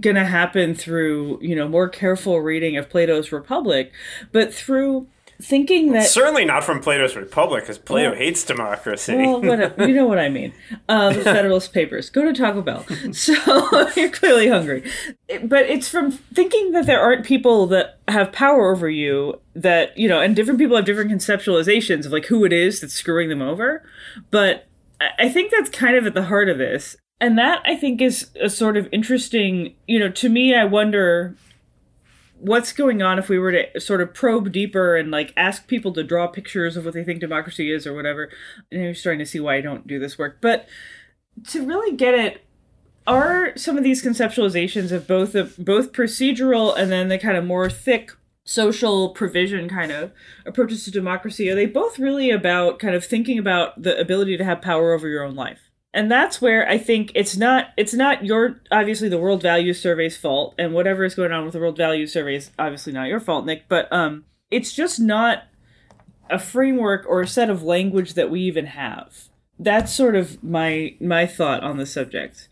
going 0.00 0.16
to 0.16 0.24
happen 0.24 0.74
through, 0.74 1.38
you 1.42 1.54
know, 1.54 1.68
more 1.68 1.88
careful 1.88 2.40
reading 2.40 2.76
of 2.76 2.88
Plato's 2.88 3.32
Republic, 3.32 3.92
but 4.32 4.52
through 4.52 5.06
thinking 5.42 5.92
that 5.92 6.08
certainly 6.08 6.44
not 6.44 6.62
from 6.62 6.80
Plato's 6.80 7.16
Republic, 7.16 7.64
because 7.64 7.78
Plato 7.78 8.10
well, 8.10 8.18
hates 8.18 8.44
democracy. 8.44 9.16
well, 9.16 9.42
you 9.44 9.94
know 9.94 10.06
what 10.06 10.18
I 10.18 10.28
mean. 10.28 10.52
Uh, 10.88 11.12
the 11.12 11.24
Federalist 11.24 11.72
Papers. 11.72 12.10
Go 12.10 12.24
to 12.24 12.32
Taco 12.32 12.62
Bell. 12.62 12.86
So 13.12 13.88
you're 13.96 14.10
clearly 14.10 14.48
hungry, 14.48 14.90
but 15.44 15.66
it's 15.66 15.88
from 15.88 16.12
thinking 16.12 16.72
that 16.72 16.86
there 16.86 17.00
aren't 17.00 17.26
people 17.26 17.66
that 17.68 17.98
have 18.08 18.32
power 18.32 18.72
over 18.72 18.88
you. 18.88 19.40
That 19.54 19.96
you 19.98 20.08
know, 20.08 20.20
and 20.20 20.34
different 20.34 20.58
people 20.58 20.76
have 20.76 20.86
different 20.86 21.10
conceptualizations 21.10 22.06
of 22.06 22.12
like 22.12 22.26
who 22.26 22.44
it 22.44 22.52
is 22.52 22.80
that's 22.80 22.94
screwing 22.94 23.28
them 23.28 23.42
over. 23.42 23.82
But 24.30 24.66
I 25.18 25.28
think 25.28 25.50
that's 25.50 25.70
kind 25.70 25.96
of 25.96 26.06
at 26.06 26.14
the 26.14 26.24
heart 26.24 26.48
of 26.48 26.58
this 26.58 26.96
and 27.22 27.38
that 27.38 27.62
I 27.64 27.76
think 27.76 28.02
is 28.02 28.30
a 28.40 28.50
sort 28.50 28.76
of 28.76 28.88
interesting, 28.90 29.76
you 29.86 30.00
know, 30.00 30.10
to 30.10 30.28
me, 30.28 30.56
I 30.56 30.64
wonder 30.64 31.36
what's 32.40 32.72
going 32.72 33.00
on 33.00 33.16
if 33.16 33.28
we 33.28 33.38
were 33.38 33.52
to 33.52 33.80
sort 33.80 34.00
of 34.00 34.12
probe 34.12 34.50
deeper 34.50 34.96
and 34.96 35.12
like 35.12 35.32
ask 35.36 35.68
people 35.68 35.92
to 35.92 36.02
draw 36.02 36.26
pictures 36.26 36.76
of 36.76 36.84
what 36.84 36.94
they 36.94 37.04
think 37.04 37.20
democracy 37.20 37.70
is 37.70 37.86
or 37.86 37.94
whatever. 37.94 38.28
And 38.72 38.82
you're 38.82 38.94
starting 38.94 39.20
to 39.20 39.26
see 39.26 39.38
why 39.38 39.54
I 39.54 39.60
don't 39.60 39.86
do 39.86 40.00
this 40.00 40.18
work. 40.18 40.38
But 40.40 40.66
to 41.50 41.64
really 41.64 41.94
get 41.96 42.14
it, 42.14 42.44
are 43.06 43.56
some 43.56 43.78
of 43.78 43.84
these 43.84 44.02
conceptualizations 44.02 44.90
of 44.90 45.06
both 45.06 45.32
the 45.32 45.44
both 45.58 45.92
procedural 45.92 46.76
and 46.76 46.90
then 46.90 47.08
the 47.08 47.18
kind 47.18 47.36
of 47.36 47.44
more 47.44 47.70
thick 47.70 48.10
social 48.44 49.10
provision 49.10 49.68
kind 49.68 49.92
of 49.92 50.12
approaches 50.44 50.84
to 50.84 50.90
democracy 50.90 51.48
are 51.48 51.54
they 51.54 51.66
both 51.66 51.98
really 51.98 52.30
about 52.30 52.78
kind 52.80 52.94
of 52.94 53.04
thinking 53.04 53.38
about 53.38 53.80
the 53.80 53.98
ability 54.00 54.36
to 54.36 54.44
have 54.44 54.60
power 54.60 54.92
over 54.92 55.08
your 55.08 55.24
own 55.24 55.34
life 55.34 55.71
and 55.94 56.10
that's 56.10 56.40
where 56.40 56.68
i 56.68 56.78
think 56.78 57.12
it's 57.14 57.36
not 57.36 57.68
it's 57.76 57.94
not 57.94 58.24
your 58.24 58.60
obviously 58.70 59.08
the 59.08 59.18
world 59.18 59.42
values 59.42 59.80
survey's 59.80 60.16
fault 60.16 60.54
and 60.58 60.72
whatever 60.72 61.04
is 61.04 61.14
going 61.14 61.32
on 61.32 61.44
with 61.44 61.52
the 61.52 61.60
world 61.60 61.76
values 61.76 62.12
survey 62.12 62.36
is 62.36 62.50
obviously 62.58 62.92
not 62.92 63.08
your 63.08 63.20
fault 63.20 63.44
nick 63.44 63.64
but 63.68 63.92
um 63.92 64.24
it's 64.50 64.72
just 64.72 65.00
not 65.00 65.44
a 66.32 66.38
framework 66.38 67.04
or 67.08 67.20
a 67.20 67.26
set 67.26 67.50
of 67.50 67.62
language 67.62 68.14
that 68.14 68.30
we 68.30 68.40
even 68.40 68.66
have. 68.66 69.28
That's 69.58 69.92
sort 69.92 70.16
of 70.16 70.42
my 70.42 70.96
my 71.00 71.26
thought 71.26 71.62
on 71.62 71.76
the 71.76 71.86
subject. 71.86 72.48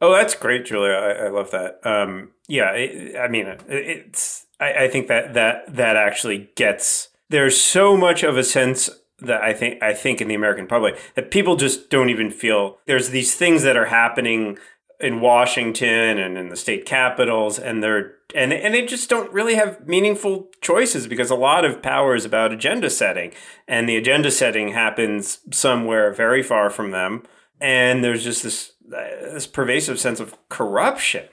Oh 0.00 0.12
that's 0.12 0.34
great 0.34 0.64
julia. 0.64 0.92
I, 0.92 1.26
I 1.26 1.28
love 1.28 1.50
that. 1.52 1.80
Um 1.84 2.30
yeah 2.48 2.72
it, 2.72 3.16
i 3.16 3.28
mean 3.28 3.46
it, 3.46 3.62
it's 3.68 4.46
I, 4.58 4.84
I 4.84 4.88
think 4.88 5.06
that 5.06 5.34
that 5.34 5.74
that 5.74 5.96
actually 5.96 6.50
gets 6.56 7.08
there's 7.30 7.58
so 7.58 7.96
much 7.96 8.24
of 8.24 8.36
a 8.36 8.42
sense 8.42 8.90
that 9.22 9.42
I 9.42 9.52
think 9.52 9.82
I 9.82 9.94
think 9.94 10.20
in 10.20 10.28
the 10.28 10.34
American 10.34 10.66
public 10.66 10.98
that 11.14 11.30
people 11.30 11.56
just 11.56 11.90
don't 11.90 12.10
even 12.10 12.30
feel 12.30 12.78
there's 12.86 13.10
these 13.10 13.34
things 13.34 13.62
that 13.62 13.76
are 13.76 13.86
happening 13.86 14.58
in 15.00 15.20
Washington 15.20 16.18
and 16.18 16.38
in 16.38 16.48
the 16.48 16.56
state 16.56 16.86
capitals 16.86 17.58
and 17.58 17.82
they're 17.82 18.14
and 18.34 18.52
and 18.52 18.72
they 18.72 18.86
just 18.86 19.10
don't 19.10 19.32
really 19.32 19.54
have 19.54 19.86
meaningful 19.86 20.48
choices 20.60 21.06
because 21.06 21.30
a 21.30 21.34
lot 21.34 21.64
of 21.64 21.82
power 21.82 22.14
is 22.14 22.24
about 22.24 22.52
agenda 22.52 22.88
setting. 22.88 23.32
And 23.66 23.88
the 23.88 23.96
agenda 23.96 24.30
setting 24.30 24.68
happens 24.68 25.40
somewhere 25.50 26.12
very 26.12 26.42
far 26.42 26.70
from 26.70 26.92
them. 26.92 27.24
And 27.60 28.02
there's 28.02 28.24
just 28.24 28.42
this 28.42 28.72
this 28.86 29.46
pervasive 29.46 29.98
sense 29.98 30.20
of 30.20 30.36
corruption 30.48 31.28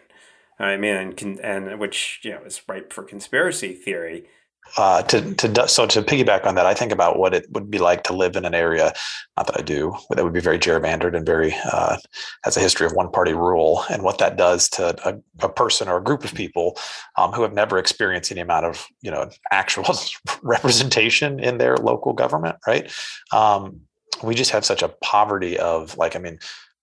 I 0.60 0.78
mean 0.78 0.96
and, 0.96 1.40
and 1.40 1.80
which 1.80 2.20
you 2.24 2.32
know 2.32 2.42
is 2.46 2.62
ripe 2.68 2.94
for 2.94 3.04
conspiracy 3.04 3.74
theory 3.74 4.26
uh, 4.78 5.02
to 5.04 5.34
to 5.36 5.68
so 5.68 5.86
to 5.88 6.02
piggyback 6.02 6.46
on 6.46 6.56
that, 6.56 6.66
I 6.66 6.74
think 6.74 6.92
about 6.92 7.18
what 7.18 7.34
it 7.34 7.46
would 7.52 7.70
be 7.70 7.80
like 7.80 8.04
to 8.04 8.14
live 8.14 8.36
in 8.36 8.46
an 8.46 8.54
area. 8.54 8.94
Not 9.38 9.48
that 9.48 9.60
I 9.60 9.62
do, 9.62 9.96
that 10.10 10.24
would 10.24 10.34
be 10.34 10.40
very 10.40 10.60
gerrymandered 10.60 11.16
and 11.16 11.26
very 11.26 11.56
uh, 11.72 11.98
has 12.44 12.58
a 12.58 12.62
history 12.62 12.86
of 12.86 12.94
one 12.94 13.12
party 13.12 13.34
rule, 13.34 13.84
and 13.90 14.04
what 14.04 14.18
that 14.20 14.38
does 14.38 14.70
to 14.70 14.96
a, 15.08 15.20
a 15.46 15.50
person 15.50 15.88
or 15.88 15.98
a 15.98 16.04
group 16.04 16.24
of 16.24 16.34
people 16.34 16.78
um, 17.18 17.32
who 17.32 17.42
have 17.42 17.54
never 17.54 17.78
experienced 17.78 18.32
any 18.32 18.42
amount 18.42 18.66
of 18.66 18.86
you 19.02 19.12
know 19.12 19.30
actual 19.52 19.86
representation 20.44 21.40
in 21.40 21.58
their 21.58 21.78
local 21.78 22.14
government. 22.14 22.58
Right? 22.68 22.92
Um, 23.34 23.82
we 24.24 24.36
just 24.36 24.52
have 24.52 24.66
such 24.66 24.84
a 24.84 24.90
poverty 25.02 25.58
of 25.58 25.98
like, 25.98 26.16
I 26.16 26.20
mean, 26.20 26.40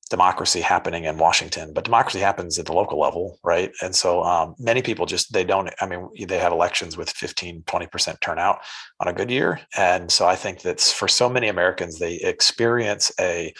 democracy 0.08 0.60
happening 0.60 1.04
in 1.04 1.18
Washington, 1.18 1.72
but 1.72 1.84
democracy 1.84 2.20
happens 2.20 2.58
at 2.58 2.66
the 2.66 2.72
local 2.72 3.00
level, 3.00 3.38
right? 3.42 3.72
And 3.82 3.94
so 3.94 4.22
um, 4.22 4.54
many 4.58 4.80
people 4.80 5.04
just, 5.04 5.32
they 5.32 5.42
don't, 5.42 5.68
I 5.80 5.86
mean, 5.86 6.08
they 6.26 6.38
have 6.38 6.52
elections 6.52 6.96
with 6.96 7.10
15, 7.10 7.62
20% 7.62 8.20
turnout 8.20 8.60
on 9.00 9.08
a 9.08 9.12
good 9.12 9.30
year. 9.30 9.60
And 9.76 10.10
so 10.10 10.26
I 10.26 10.36
think 10.36 10.62
that 10.62 10.80
for 10.80 11.08
so 11.08 11.28
many 11.28 11.48
Americans, 11.48 11.98
they 11.98 12.14
experience 12.16 13.10
a 13.20 13.52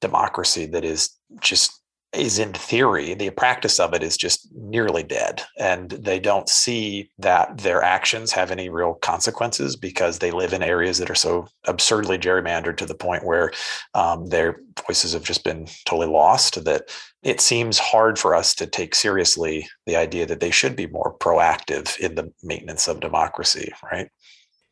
democracy 0.00 0.66
that 0.66 0.84
is 0.84 1.10
just 1.40 1.80
is 2.16 2.38
in 2.38 2.52
theory 2.52 3.14
the 3.14 3.30
practice 3.30 3.78
of 3.78 3.94
it 3.94 4.02
is 4.02 4.16
just 4.16 4.48
nearly 4.54 5.02
dead 5.02 5.42
and 5.58 5.90
they 5.90 6.18
don't 6.18 6.48
see 6.48 7.10
that 7.18 7.58
their 7.58 7.82
actions 7.82 8.32
have 8.32 8.50
any 8.50 8.68
real 8.68 8.94
consequences 8.94 9.76
because 9.76 10.18
they 10.18 10.30
live 10.30 10.52
in 10.52 10.62
areas 10.62 10.98
that 10.98 11.10
are 11.10 11.14
so 11.14 11.46
absurdly 11.64 12.18
gerrymandered 12.18 12.76
to 12.76 12.86
the 12.86 12.94
point 12.94 13.24
where 13.24 13.52
um, 13.94 14.26
their 14.26 14.60
voices 14.86 15.12
have 15.12 15.24
just 15.24 15.44
been 15.44 15.66
totally 15.84 16.08
lost 16.08 16.64
that 16.64 16.90
it 17.22 17.40
seems 17.40 17.78
hard 17.78 18.18
for 18.18 18.34
us 18.34 18.54
to 18.54 18.66
take 18.66 18.94
seriously 18.94 19.68
the 19.86 19.96
idea 19.96 20.26
that 20.26 20.40
they 20.40 20.50
should 20.50 20.76
be 20.76 20.86
more 20.86 21.16
proactive 21.20 21.98
in 21.98 22.14
the 22.14 22.32
maintenance 22.42 22.88
of 22.88 23.00
democracy 23.00 23.72
right? 23.90 24.08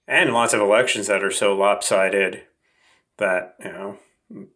And 0.06 0.32
lots 0.32 0.52
of 0.52 0.60
elections 0.60 1.06
that 1.06 1.24
are 1.24 1.30
so 1.30 1.56
lopsided 1.56 2.42
that 3.18 3.54
you 3.64 3.72
know 3.72 3.98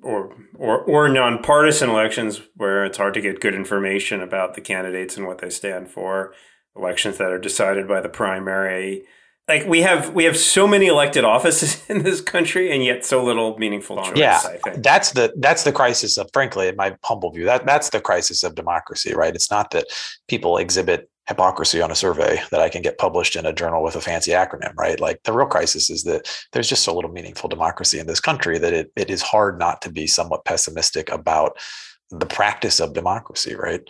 or 0.03 0.35
or 0.55 0.81
or 0.83 1.09
nonpartisan 1.09 1.91
elections 1.91 2.41
where 2.55 2.85
it's 2.85 2.99
hard 2.99 3.15
to 3.15 3.21
get 3.21 3.41
good 3.41 3.55
information 3.55 4.21
about 4.21 4.55
the 4.55 4.61
candidates 4.61 5.17
and 5.17 5.27
what 5.27 5.39
they 5.39 5.51
stand 5.51 5.91
for. 5.91 6.35
Elections 6.77 7.19
that 7.19 7.31
are 7.31 7.39
decided 7.39 7.89
by 7.89 8.01
the 8.01 8.09
primary. 8.09 9.05
Like 9.49 9.67
we 9.67 9.81
have 9.83 10.15
we 10.15 10.25
have 10.25 10.37
so 10.37 10.67
many 10.67 10.87
elected 10.87 11.25
offices 11.25 11.83
in 11.89 12.03
this 12.03 12.21
country 12.21 12.71
and 12.71 12.85
yet 12.85 13.05
so 13.05 13.25
little 13.25 13.57
meaningful 13.59 14.03
choice. 14.03 14.17
Yeah, 14.17 14.41
that's 14.77 15.13
the 15.13 15.33
that's 15.39 15.65
the 15.65 15.73
crisis 15.73 16.19
of 16.19 16.31
frankly, 16.33 16.69
in 16.69 16.77
my 16.77 16.97
humble 17.05 17.31
view, 17.33 17.45
that 17.45 17.67
that's 17.67 17.91
the 17.91 18.01
crisis 18.01 18.43
of 18.43 18.55
democracy, 18.55 19.15
right? 19.15 19.35
It's 19.35 19.51
not 19.51 19.71
that 19.73 19.87
people 20.29 20.59
exhibit 20.59 21.11
hypocrisy 21.29 21.83
on 21.83 21.91
a 21.91 21.95
survey 21.95 22.41
that 22.51 22.61
I 22.61 22.71
can 22.71 22.81
get 22.81 22.97
published 22.97 23.37
in 23.37 23.45
a 23.45 23.53
journal 23.53 23.83
with 23.83 23.95
a 23.95 24.01
fancy 24.01 24.31
acronym, 24.31 24.75
right? 24.77 24.99
Like 24.99 25.23
the 25.25 25.33
real 25.33 25.47
crisis 25.47 25.91
is 25.91 26.05
that 26.05 26.27
there's 26.53 26.69
just 26.69 26.83
so 26.83 26.95
little 26.95 27.13
meaningful 27.13 27.51
democracy 27.51 27.99
in 27.99 28.07
this 28.07 28.19
country 28.19 28.59
that 28.59 28.73
it, 28.73 28.91
it 28.97 29.11
is 29.11 29.21
hard 29.21 29.59
not 29.59 29.83
to 29.83 29.93
be 29.93 30.07
somewhat 30.07 30.47
pessimistic 30.47 31.11
about 31.11 31.59
the 32.11 32.27
practice 32.27 32.81
of 32.81 32.95
democracy, 32.95 33.55
right? 33.55 33.83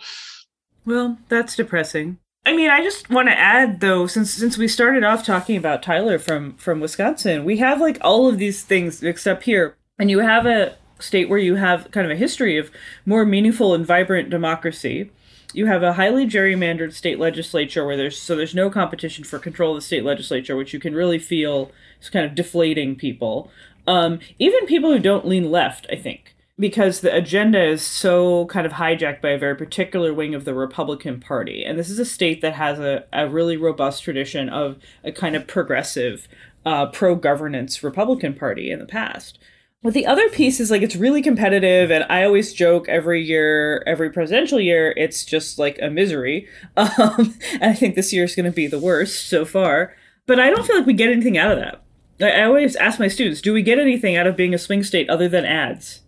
Well, 0.85 1.17
that's 1.29 1.55
depressing. 1.55 2.17
I 2.45 2.55
mean, 2.55 2.69
I 2.69 2.83
just 2.83 3.09
want 3.09 3.29
to 3.29 3.37
add 3.37 3.79
though, 3.79 4.05
since 4.07 4.33
since 4.33 4.57
we 4.57 4.67
started 4.67 5.03
off 5.03 5.25
talking 5.25 5.55
about 5.55 5.83
Tyler 5.83 6.19
from 6.19 6.55
from 6.55 6.79
Wisconsin, 6.79 7.45
we 7.45 7.57
have 7.57 7.79
like 7.79 7.97
all 8.01 8.27
of 8.27 8.37
these 8.37 8.63
things 8.63 9.01
mixed 9.01 9.27
up 9.27 9.43
here, 9.43 9.75
and 9.97 10.09
you 10.09 10.19
have 10.19 10.45
a 10.45 10.75
state 10.99 11.29
where 11.29 11.39
you 11.39 11.55
have 11.55 11.91
kind 11.91 12.05
of 12.05 12.11
a 12.11 12.19
history 12.19 12.57
of 12.57 12.71
more 13.05 13.25
meaningful 13.25 13.73
and 13.73 13.85
vibrant 13.85 14.29
democracy 14.29 15.11
you 15.53 15.65
have 15.65 15.81
a 15.81 15.93
highly 15.93 16.27
gerrymandered 16.27 16.93
state 16.93 17.19
legislature 17.19 17.85
where 17.85 17.97
there's 17.97 18.19
so 18.19 18.35
there's 18.35 18.55
no 18.55 18.69
competition 18.69 19.23
for 19.23 19.39
control 19.39 19.71
of 19.71 19.77
the 19.77 19.85
state 19.85 20.03
legislature, 20.03 20.55
which 20.55 20.73
you 20.73 20.79
can 20.79 20.93
really 20.93 21.19
feel 21.19 21.71
is 22.01 22.09
kind 22.09 22.25
of 22.25 22.35
deflating 22.35 22.95
people. 22.95 23.51
Um, 23.87 24.19
even 24.37 24.67
people 24.67 24.91
who 24.91 24.99
don't 24.99 25.27
lean 25.27 25.49
left, 25.49 25.87
I 25.91 25.95
think, 25.95 26.35
because 26.59 27.01
the 27.01 27.15
agenda 27.15 27.63
is 27.63 27.81
so 27.81 28.45
kind 28.47 28.67
of 28.67 28.73
hijacked 28.73 29.21
by 29.21 29.29
a 29.29 29.39
very 29.39 29.55
particular 29.55 30.13
wing 30.13 30.35
of 30.35 30.45
the 30.45 30.53
Republican 30.53 31.19
Party. 31.19 31.63
And 31.63 31.79
this 31.79 31.89
is 31.89 31.97
a 31.97 32.05
state 32.05 32.41
that 32.41 32.53
has 32.53 32.79
a, 32.79 33.05
a 33.11 33.27
really 33.27 33.57
robust 33.57 34.03
tradition 34.03 34.49
of 34.49 34.77
a 35.03 35.11
kind 35.11 35.35
of 35.35 35.47
progressive, 35.47 36.27
uh, 36.65 36.87
pro 36.87 37.15
governance 37.15 37.83
Republican 37.83 38.35
Party 38.35 38.69
in 38.69 38.77
the 38.77 38.85
past. 38.85 39.39
But 39.81 39.93
the 39.93 40.05
other 40.05 40.27
piece 40.29 40.59
is 40.59 40.69
like 40.69 40.81
it's 40.81 40.95
really 40.95 41.21
competitive, 41.21 41.89
and 41.89 42.05
I 42.09 42.23
always 42.23 42.53
joke 42.53 42.89
every 42.89 43.23
year, 43.23 43.81
every 43.87 44.09
presidential 44.09 44.59
year, 44.59 44.93
it's 44.97 45.23
just 45.23 45.57
like 45.57 45.79
a 45.81 45.89
misery. 45.89 46.47
Um, 46.77 47.35
and 47.53 47.71
I 47.71 47.73
think 47.73 47.95
this 47.95 48.11
year 48.11 48.23
is 48.23 48.35
going 48.35 48.45
to 48.45 48.51
be 48.51 48.67
the 48.67 48.79
worst 48.79 49.29
so 49.29 49.45
far. 49.45 49.95
But 50.25 50.39
I 50.39 50.49
don't 50.49 50.65
feel 50.65 50.77
like 50.77 50.85
we 50.85 50.93
get 50.93 51.09
anything 51.09 51.37
out 51.37 51.51
of 51.51 51.59
that. 51.59 51.83
I, 52.21 52.41
I 52.41 52.43
always 52.43 52.75
ask 52.75 52.99
my 52.99 53.07
students, 53.07 53.41
do 53.41 53.53
we 53.53 53.61
get 53.61 53.79
anything 53.79 54.15
out 54.15 54.27
of 54.27 54.35
being 54.35 54.53
a 54.53 54.57
swing 54.57 54.83
state 54.83 55.09
other 55.09 55.27
than 55.29 55.45
ads? 55.45 56.01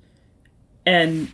And 0.86 1.34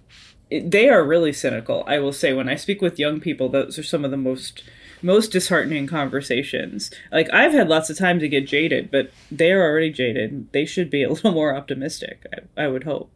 they 0.50 0.90
are 0.90 1.04
really 1.04 1.34
cynical. 1.34 1.84
I 1.88 2.00
will 2.00 2.14
say, 2.14 2.34
when 2.34 2.50
I 2.50 2.56
speak 2.56 2.82
with 2.82 3.00
young 3.00 3.20
people, 3.20 3.50
those 3.50 3.78
are 3.80 3.84
some 3.84 4.06
of 4.06 4.12
the 4.12 4.18
most 4.18 4.64
most 5.02 5.32
disheartening 5.32 5.88
conversations. 5.88 6.92
Like 7.12 7.32
I've 7.34 7.54
had 7.54 7.70
lots 7.70 7.90
of 7.90 7.98
time 7.98 8.20
to 8.20 8.28
get 8.28 8.48
jaded, 8.48 8.92
but 8.92 9.12
they're 9.32 9.64
already 9.64 9.92
jaded. 9.92 10.52
They 10.52 10.66
should 10.66 10.90
be 10.90 11.04
a 11.04 11.10
little 11.12 11.32
more 11.32 11.56
optimistic. 11.56 12.26
I, 12.58 12.64
I 12.64 12.68
would 12.68 12.84
hope. 12.84 13.12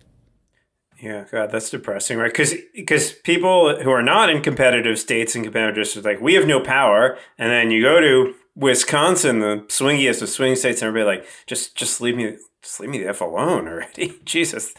Yeah, 1.02 1.26
God, 1.32 1.52
that's 1.52 1.72
depressing, 1.72 2.20
right? 2.20 2.32
Because 2.32 2.54
because 2.76 3.12
people 3.12 3.82
who 3.82 3.90
are 3.90 4.04
not 4.04 4.30
in 4.30 4.44
competitive 4.44 5.00
states 5.00 5.34
and 5.34 5.44
competitive 5.44 5.76
districts, 5.76 6.06
like 6.06 6.22
we 6.22 6.36
have 6.36 6.46
no 6.46 6.60
power, 6.60 7.18
and 7.40 7.52
then 7.52 7.72
you 7.72 7.82
go 7.82 8.00
to 8.00 8.36
Wisconsin, 8.56 9.40
the 9.40 9.66
swingiest 9.68 10.22
of 10.22 10.30
swing 10.30 10.56
states, 10.56 10.82
and 10.82 10.90
everybody 10.90 11.18
like 11.18 11.28
just 11.48 11.76
just 11.76 12.02
leave 12.02 12.16
me 12.16 12.38
just 12.62 12.80
leave 12.80 12.92
me 12.92 13.00
the 13.00 13.10
f 13.10 13.20
alone 13.20 13.68
already. 13.68 14.20
Jesus, 14.26 14.76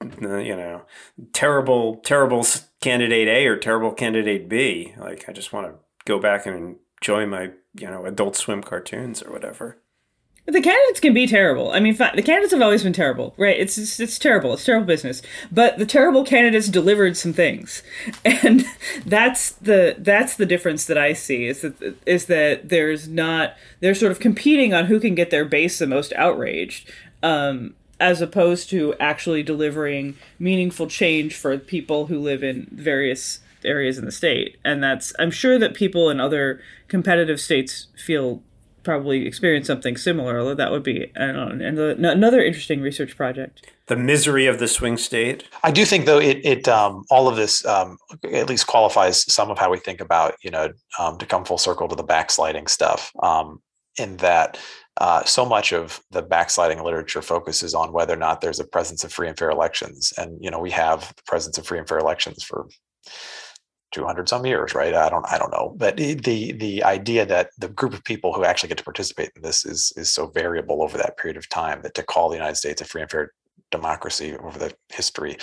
uh, 0.00 0.38
you 0.38 0.56
know, 0.56 0.86
terrible 1.34 1.96
terrible 1.96 2.46
candidate 2.80 3.28
A 3.28 3.46
or 3.46 3.58
terrible 3.58 3.92
candidate 3.92 4.48
B. 4.48 4.94
Like 4.96 5.26
I 5.28 5.32
just 5.32 5.52
want 5.52 5.66
to 5.66 5.74
go 6.08 6.18
back 6.18 6.46
and 6.46 6.76
enjoy 7.00 7.26
my 7.26 7.50
you 7.74 7.88
know 7.88 8.06
Adult 8.06 8.34
Swim 8.34 8.62
cartoons 8.62 9.22
or 9.22 9.30
whatever. 9.30 9.78
The 10.46 10.62
candidates 10.62 11.00
can 11.00 11.12
be 11.12 11.26
terrible. 11.26 11.72
I 11.72 11.78
mean, 11.78 11.94
the 11.94 12.22
candidates 12.22 12.52
have 12.52 12.62
always 12.62 12.82
been 12.82 12.94
terrible, 12.94 13.34
right? 13.36 13.60
It's, 13.60 13.76
it's 13.76 14.00
it's 14.00 14.18
terrible. 14.18 14.54
It's 14.54 14.64
terrible 14.64 14.86
business. 14.86 15.20
But 15.52 15.76
the 15.76 15.84
terrible 15.84 16.24
candidates 16.24 16.70
delivered 16.70 17.18
some 17.18 17.34
things, 17.34 17.82
and 18.24 18.64
that's 19.04 19.52
the 19.52 19.96
that's 19.98 20.36
the 20.36 20.46
difference 20.46 20.86
that 20.86 20.96
I 20.96 21.12
see 21.12 21.44
is 21.46 21.60
that 21.60 21.96
is 22.06 22.26
that 22.26 22.70
there's 22.70 23.06
not 23.06 23.56
they're 23.80 23.94
sort 23.94 24.10
of 24.10 24.20
competing 24.20 24.72
on 24.72 24.86
who 24.86 24.98
can 24.98 25.14
get 25.14 25.28
their 25.28 25.44
base 25.44 25.78
the 25.78 25.86
most 25.86 26.14
outraged, 26.14 26.90
um, 27.22 27.74
as 28.00 28.22
opposed 28.22 28.70
to 28.70 28.94
actually 28.98 29.42
delivering 29.42 30.16
meaningful 30.38 30.86
change 30.86 31.34
for 31.34 31.58
people 31.58 32.06
who 32.06 32.18
live 32.18 32.42
in 32.42 32.68
various 32.72 33.40
areas 33.64 33.98
in 33.98 34.04
the 34.04 34.12
state, 34.12 34.56
and 34.64 34.82
that's 34.82 35.12
I'm 35.18 35.30
sure 35.30 35.58
that 35.58 35.74
people 35.74 36.10
in 36.10 36.20
other 36.20 36.60
competitive 36.88 37.40
states 37.40 37.88
feel 37.96 38.42
probably 38.84 39.26
experience 39.26 39.66
something 39.66 39.96
similar. 39.96 40.38
Although 40.38 40.54
that 40.54 40.70
would 40.70 40.82
be 40.82 41.12
I 41.16 41.26
don't 41.32 41.58
know, 41.58 42.10
another 42.10 42.42
interesting 42.42 42.80
research 42.80 43.16
project. 43.16 43.70
The 43.86 43.96
misery 43.96 44.46
of 44.46 44.58
the 44.58 44.68
swing 44.68 44.96
state. 44.96 45.44
I 45.62 45.70
do 45.70 45.84
think 45.84 46.06
though 46.06 46.20
it 46.20 46.40
it 46.44 46.68
um, 46.68 47.04
all 47.10 47.28
of 47.28 47.36
this 47.36 47.64
um, 47.66 47.98
at 48.32 48.48
least 48.48 48.66
qualifies 48.66 49.30
some 49.32 49.50
of 49.50 49.58
how 49.58 49.70
we 49.70 49.78
think 49.78 50.00
about 50.00 50.36
you 50.42 50.50
know 50.50 50.72
um, 50.98 51.18
to 51.18 51.26
come 51.26 51.44
full 51.44 51.58
circle 51.58 51.88
to 51.88 51.96
the 51.96 52.02
backsliding 52.02 52.66
stuff. 52.66 53.12
Um, 53.22 53.60
in 53.98 54.16
that 54.18 54.58
uh, 55.00 55.24
so 55.24 55.44
much 55.44 55.72
of 55.72 56.00
the 56.10 56.22
backsliding 56.22 56.82
literature 56.82 57.22
focuses 57.22 57.74
on 57.74 57.92
whether 57.92 58.14
or 58.14 58.16
not 58.16 58.40
there's 58.40 58.60
a 58.60 58.66
presence 58.66 59.04
of 59.04 59.12
free 59.12 59.28
and 59.28 59.38
fair 59.38 59.50
elections, 59.50 60.12
and 60.16 60.38
you 60.40 60.50
know 60.50 60.58
we 60.58 60.70
have 60.70 61.14
the 61.16 61.22
presence 61.24 61.56
of 61.58 61.66
free 61.66 61.78
and 61.78 61.88
fair 61.88 61.98
elections 61.98 62.42
for 62.42 62.66
200 63.92 64.28
some 64.28 64.44
years 64.46 64.74
right? 64.74 64.94
I 64.94 65.08
don't 65.08 65.26
i 65.30 65.38
don't 65.38 65.52
know. 65.52 65.74
But 65.76 65.96
the 65.96 66.52
the 66.52 66.84
idea 66.84 67.24
that 67.26 67.50
the 67.58 67.68
group 67.68 67.94
of 67.94 68.04
people 68.04 68.32
who 68.32 68.44
actually 68.44 68.68
get 68.68 68.78
to 68.78 68.84
participate 68.84 69.30
in 69.36 69.42
this 69.42 69.64
is 69.64 69.92
is 69.96 70.12
so 70.12 70.26
variable 70.26 70.82
over 70.82 70.98
that 70.98 71.16
period 71.16 71.36
of 71.36 71.48
time 71.48 71.82
that 71.82 71.94
to 71.94 72.02
call 72.02 72.28
the 72.28 72.36
united 72.36 72.56
states 72.56 72.80
a 72.80 72.84
free 72.84 73.02
and 73.02 73.10
fair 73.10 73.32
democracy 73.70 74.36
over 74.36 74.58
the 74.58 74.74
history 74.88 75.36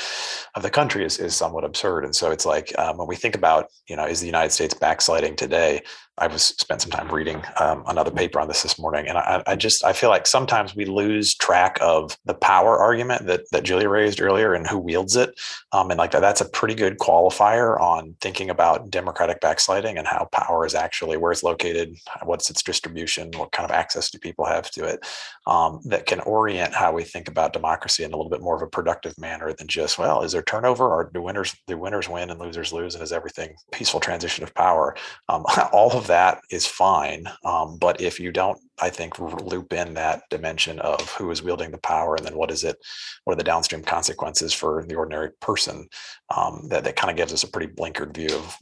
of 0.55 0.63
the 0.63 0.69
country 0.69 1.05
is, 1.05 1.19
is 1.19 1.35
somewhat 1.35 1.63
absurd. 1.63 2.03
And 2.03 2.15
so 2.15 2.31
it's 2.31 2.45
like 2.45 2.77
um, 2.79 2.97
when 2.97 3.07
we 3.07 3.15
think 3.15 3.35
about 3.35 3.67
you 3.87 3.95
know 3.95 4.05
is 4.05 4.19
the 4.19 4.25
united 4.25 4.51
states 4.51 4.73
backsliding 4.73 5.35
today 5.35 5.81
I 6.17 6.27
was 6.27 6.43
spent 6.43 6.81
some 6.81 6.91
time 6.91 7.09
reading 7.09 7.43
um, 7.59 7.83
another 7.87 8.09
paper 8.09 8.39
on 8.39 8.47
this 8.47 8.63
this 8.63 8.79
morning, 8.79 9.05
and 9.07 9.17
I, 9.17 9.43
I, 9.45 9.55
just 9.57 9.83
I 9.83 9.91
feel 9.91 10.09
like 10.09 10.25
sometimes 10.25 10.73
we 10.73 10.85
lose 10.85 11.35
track 11.35 11.77
of 11.81 12.17
the 12.23 12.33
power 12.33 12.77
argument 12.77 13.25
that 13.27 13.41
that 13.51 13.63
Julia 13.63 13.89
raised 13.89 14.21
earlier 14.21 14.53
and 14.53 14.65
who 14.65 14.77
wields 14.77 15.17
it, 15.17 15.37
um, 15.73 15.91
and 15.91 15.97
like 15.97 16.11
that 16.11 16.21
that's 16.21 16.39
a 16.39 16.47
pretty 16.47 16.73
good 16.73 16.99
qualifier 16.99 17.77
on 17.81 18.15
thinking 18.21 18.49
about 18.49 18.89
democratic 18.89 19.41
backsliding 19.41 19.97
and 19.97 20.07
how 20.07 20.29
power 20.31 20.65
is 20.65 20.73
actually 20.73 21.17
where 21.17 21.33
it's 21.33 21.43
located, 21.43 21.93
what's 22.23 22.49
its 22.49 22.63
distribution, 22.63 23.29
what 23.35 23.51
kind 23.51 23.69
of 23.69 23.75
access 23.75 24.09
do 24.09 24.17
people 24.17 24.45
have 24.45 24.71
to 24.71 24.85
it, 24.85 25.05
um, 25.47 25.81
that 25.83 26.05
can 26.05 26.21
orient 26.21 26.73
how 26.73 26.93
we 26.93 27.03
think 27.03 27.27
about 27.27 27.51
democracy 27.51 28.05
in 28.05 28.13
a 28.13 28.15
little 28.15 28.31
bit 28.31 28.41
more 28.41 28.55
of 28.55 28.61
a 28.61 28.67
productive 28.67 29.17
manner 29.17 29.51
than 29.51 29.67
just 29.67 29.97
well, 29.97 30.21
is 30.21 30.31
there 30.31 30.41
turnover 30.43 30.87
or 30.87 31.11
do 31.13 31.21
winners 31.21 31.53
do 31.67 31.77
winners 31.77 32.07
win 32.07 32.29
and 32.29 32.39
losers 32.39 32.71
lose, 32.71 32.95
and 32.95 33.03
is 33.03 33.11
everything 33.11 33.53
peaceful 33.73 33.99
transition 33.99 34.45
of 34.45 34.53
power? 34.53 34.95
Um, 35.27 35.43
all 35.73 35.91
of 35.91 36.04
that 36.07 36.41
is 36.49 36.65
fine. 36.65 37.27
Um, 37.43 37.77
but 37.77 38.01
if 38.01 38.19
you 38.19 38.31
don't, 38.31 38.59
I 38.81 38.89
think, 38.89 39.19
loop 39.19 39.73
in 39.73 39.93
that 39.93 40.23
dimension 40.29 40.79
of 40.79 41.09
who 41.11 41.31
is 41.31 41.43
wielding 41.43 41.71
the 41.71 41.77
power 41.77 42.15
and 42.15 42.25
then 42.25 42.35
what 42.35 42.51
is 42.51 42.63
it, 42.63 42.77
what 43.23 43.33
are 43.33 43.37
the 43.37 43.43
downstream 43.43 43.83
consequences 43.83 44.53
for 44.53 44.85
the 44.87 44.95
ordinary 44.95 45.31
person, 45.41 45.87
um, 46.35 46.67
that, 46.69 46.83
that 46.83 46.95
kind 46.95 47.11
of 47.11 47.17
gives 47.17 47.33
us 47.33 47.43
a 47.43 47.47
pretty 47.47 47.71
blinkered 47.71 48.13
view 48.13 48.35
of 48.35 48.57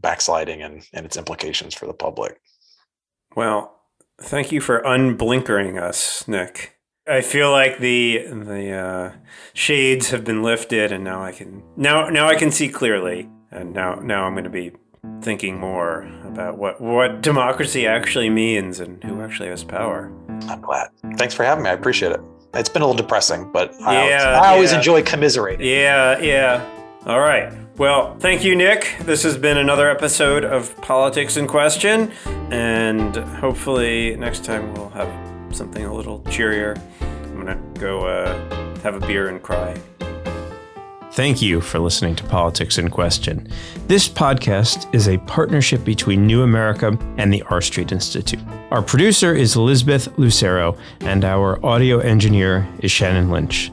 backsliding 0.00 0.62
and, 0.62 0.86
and 0.92 1.06
its 1.06 1.16
implications 1.16 1.74
for 1.74 1.86
the 1.86 1.94
public. 1.94 2.40
Well, 3.34 3.80
thank 4.20 4.52
you 4.52 4.60
for 4.60 4.80
unblinkering 4.82 5.80
us, 5.80 6.26
Nick. 6.28 6.76
I 7.08 7.20
feel 7.20 7.52
like 7.52 7.78
the 7.78 8.26
the 8.26 8.72
uh, 8.72 9.12
shades 9.52 10.10
have 10.10 10.24
been 10.24 10.42
lifted, 10.42 10.90
and 10.90 11.04
now 11.04 11.22
I 11.22 11.30
can 11.30 11.62
now 11.76 12.08
now 12.08 12.26
I 12.26 12.34
can 12.34 12.50
see 12.50 12.68
clearly, 12.68 13.28
and 13.52 13.72
now 13.72 13.94
now 13.96 14.24
I'm 14.24 14.32
going 14.32 14.42
to 14.42 14.50
be 14.50 14.72
thinking 15.22 15.58
more 15.58 16.08
about 16.24 16.56
what 16.56 16.80
what 16.80 17.20
democracy 17.20 17.86
actually 17.86 18.30
means 18.30 18.80
and 18.80 19.02
who 19.04 19.20
actually 19.22 19.48
has 19.48 19.64
power. 19.64 20.12
I'm 20.48 20.60
glad. 20.60 20.88
Thanks 21.16 21.34
for 21.34 21.44
having 21.44 21.64
me. 21.64 21.70
I 21.70 21.72
appreciate 21.72 22.12
it. 22.12 22.20
It's 22.54 22.68
been 22.68 22.82
a 22.82 22.86
little 22.86 23.02
depressing, 23.02 23.50
but 23.52 23.74
I 23.82 23.96
always, 23.96 24.22
I 24.22 24.48
always 24.48 24.72
yeah. 24.72 24.78
enjoy 24.78 25.02
commiserating. 25.02 25.66
Yeah, 25.66 26.18
yeah. 26.18 26.64
All 27.06 27.20
right. 27.20 27.52
Well, 27.76 28.16
thank 28.18 28.42
you, 28.42 28.56
Nick. 28.56 28.96
This 29.02 29.22
has 29.24 29.36
been 29.36 29.58
another 29.58 29.90
episode 29.90 30.44
of 30.44 30.74
Politics 30.80 31.36
in 31.36 31.46
Question, 31.46 32.10
and 32.50 33.14
hopefully 33.16 34.16
next 34.16 34.44
time 34.44 34.72
we'll 34.72 34.88
have 34.90 35.12
something 35.54 35.84
a 35.84 35.92
little 35.92 36.22
cheerier. 36.30 36.74
I'm 37.00 37.36
gonna 37.36 37.60
go 37.74 38.06
uh, 38.06 38.78
have 38.80 38.94
a 38.94 39.06
beer 39.06 39.28
and 39.28 39.42
cry. 39.42 39.76
Thank 41.16 41.40
you 41.40 41.62
for 41.62 41.78
listening 41.78 42.14
to 42.16 42.24
Politics 42.24 42.76
in 42.76 42.90
Question. 42.90 43.48
This 43.86 44.06
podcast 44.06 44.94
is 44.94 45.08
a 45.08 45.16
partnership 45.16 45.82
between 45.82 46.26
New 46.26 46.42
America 46.42 46.98
and 47.16 47.32
the 47.32 47.42
R 47.44 47.62
Street 47.62 47.90
Institute. 47.90 48.38
Our 48.70 48.82
producer 48.82 49.34
is 49.34 49.56
Elizabeth 49.56 50.12
Lucero, 50.18 50.76
and 51.00 51.24
our 51.24 51.64
audio 51.64 52.00
engineer 52.00 52.68
is 52.80 52.90
Shannon 52.90 53.30
Lynch. 53.30 53.72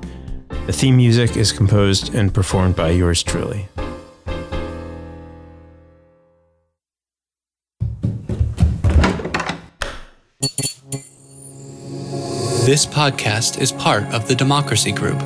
The 0.67 0.71
theme 0.71 0.95
music 0.95 1.35
is 1.35 1.51
composed 1.51 2.15
and 2.15 2.33
performed 2.33 2.77
by 2.77 2.91
yours 2.91 3.21
truly. 3.21 3.67
This 12.63 12.85
podcast 12.85 13.59
is 13.59 13.73
part 13.73 14.05
of 14.13 14.29
the 14.29 14.35
Democracy 14.35 14.93
Group 14.93 15.21